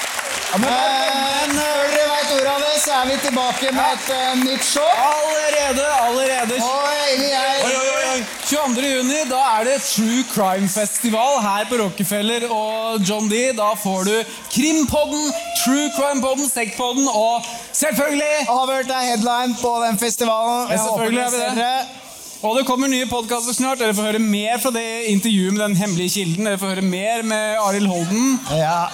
[0.61, 4.85] Men dere veit ordet av det, så er vi tilbake med et eh, nytt show.
[4.85, 6.59] Allerede, allerede.
[6.61, 8.19] Oi, oi, oi, oi.
[8.45, 8.83] 22.
[8.85, 13.41] juni, da er det True Crime Festival her på Rockefeller og John D.
[13.57, 14.13] Da får du
[14.53, 15.25] Krimpodden,
[15.63, 20.69] True Crime-podden, Sekkpodden og selvfølgelig Avhørt er headline på den festivalen.
[20.69, 22.03] Jeg håper selvfølgelig dere er vi ser det.
[22.43, 23.79] Og det kommer nye podkaster snart.
[23.79, 24.83] Dere får høre mer fra det
[25.13, 26.49] intervjuet med den hemmelige kilden.
[26.49, 28.33] Dere får høre mer med Arild Holden.
[28.59, 28.89] Ja.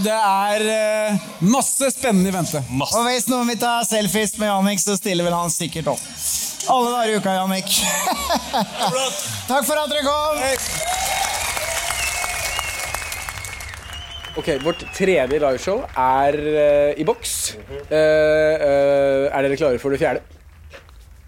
[0.00, 2.62] Det er eh, masse spennende i vente.
[2.86, 6.06] Og hvis noen vil ta selfies med Jannik, så stiller vel han sikkert opp.
[6.72, 7.76] Alle dager i uka, Jannik.
[9.50, 10.40] Takk for at dere kom.
[14.40, 17.36] Ok, Vårt tredje liveshow er uh, i boks.
[17.68, 20.24] Uh, uh, er dere klare for det fjerde?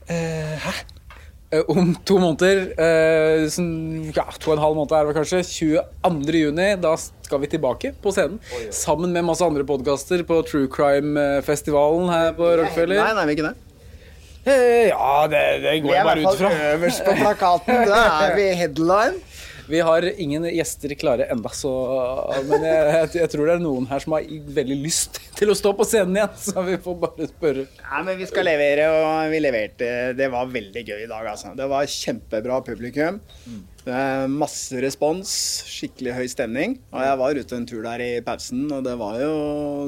[0.08, 0.72] hæ?
[1.68, 6.40] Om to måneder, eh, sånn, ja, to og en halv måned er det kanskje, 22.
[6.46, 8.40] juni, da skal vi tilbake på scenen.
[8.74, 13.00] Sammen med masse andre podkaster på True Crime-festivalen her på Rockefeller.
[13.02, 13.56] Nei, nei, vi er ikke det.
[14.44, 17.86] Eh, ja, det, det går Vi er jeg bare i hvert fall øverst på plakaten.
[17.88, 19.22] Da er vi headline.
[19.68, 21.72] Vi har ingen gjester klare enda, så,
[22.48, 24.26] men jeg, jeg, jeg tror det er noen her som har
[24.58, 27.66] veldig lyst til å stå på scenen igjen, så vi får bare spørre.
[27.82, 29.92] Nei, men vi skal levere, og vi leverte.
[30.18, 31.54] Det var veldig gøy i dag, altså.
[31.56, 33.22] Det var kjempebra publikum.
[33.84, 35.28] Er masse respons,
[35.68, 36.78] skikkelig høy stemning.
[36.94, 39.34] Og jeg var ute en tur der i pausen, og det var jo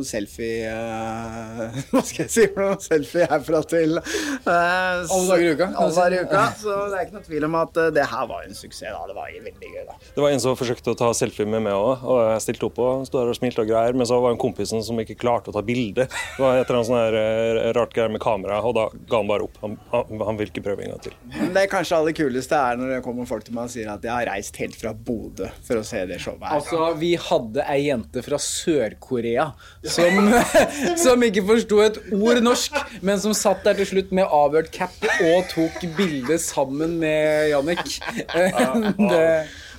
[0.04, 2.76] selfie eh, Hva skal jeg si for noe?
[2.84, 6.44] Selfie herfra til eh, Alle dager i uka, Alle dager i uka.
[6.60, 8.92] Så det er ikke noe tvil om at eh, det her var en suksess.
[8.92, 9.00] da.
[9.08, 9.96] Det var veldig gøy, da.
[10.16, 12.80] Det var en som forsøkte å ta selfie med meg òg, og jeg stilte opp
[12.82, 13.96] og sto der og smilte og greier.
[13.96, 16.06] Men så var det en kompisen som ikke klarte å ta bilde.
[16.08, 19.20] Det var et eller annet sånn her eh, rart greier med kamera, og da ga
[19.22, 19.58] han bare opp.
[19.64, 21.16] Han, han, han vil ikke prøve en gang til.
[21.36, 24.04] Men det kanskje aller kuleste er når det kommer folk til meg og sier at
[24.06, 26.56] jeg har reist helt fra Bodø for å se det showet her.
[26.58, 29.50] Altså, vi hadde ei jente fra Sør-Korea
[29.82, 30.32] som,
[31.04, 34.94] som ikke forsto et ord norsk, men som satt der til slutt med avhørt cap
[35.24, 37.98] og tok bilde sammen med Jannik.
[38.96, 39.24] Det,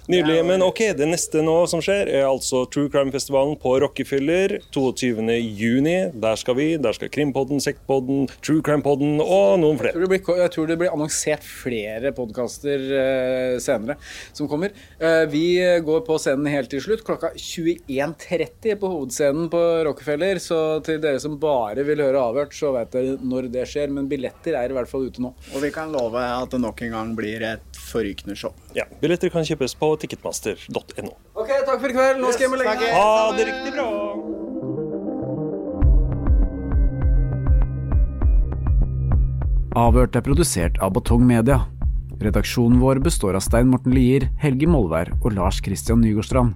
[0.08, 0.45] Nydelig.
[0.47, 5.34] Men ok, det neste nå som skjer, er altså True Crime-festivalen på Rockefeller 22.
[5.36, 5.95] juni.
[6.16, 6.68] Der skal vi.
[6.80, 9.97] Der skal Krimpodden, Sektpodden, True Crime-podden og noen jeg flere.
[9.97, 13.97] tror det blir, jeg tror det blir annonsert flere podkaster uh, senere
[14.32, 14.72] som kommer.
[15.01, 20.39] Uh, vi går på scenen helt til slutt, klokka 21.30 på hovedscenen på Rockefeller.
[20.39, 23.91] Så til dere som bare vil høre avhørt, så vet dere når det skjer.
[23.91, 25.36] Men billetter er i hvert fall ute nå.
[25.51, 28.55] Og vi kan love at det nok en gang blir et forrykende show.
[28.78, 31.14] Ja, Billetter kan kjøpes på ticketmaster.no.
[31.38, 32.22] Ok, takk for i kveld.
[32.24, 32.91] Nå skal jeg hjem og legge meg.
[32.98, 33.88] Ha det riktig bra!
[39.78, 41.60] Avhørt er produsert av Batong Media.
[42.18, 46.56] Redaksjonen vår består av Stein Morten Lier, Helge Molvær og Lars Christian Nygårdstrand.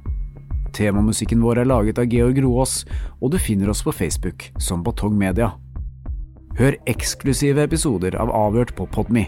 [0.73, 2.81] Temamusikken vår er laget av Georg Roaas,
[3.21, 5.51] og du finner oss på Facebook som Batong Media.
[6.57, 9.27] Hør eksklusive episoder av Avhørt på Podme.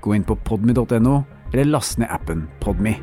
[0.00, 1.20] Gå inn på podme.no,
[1.52, 2.96] eller last ned appen Podme.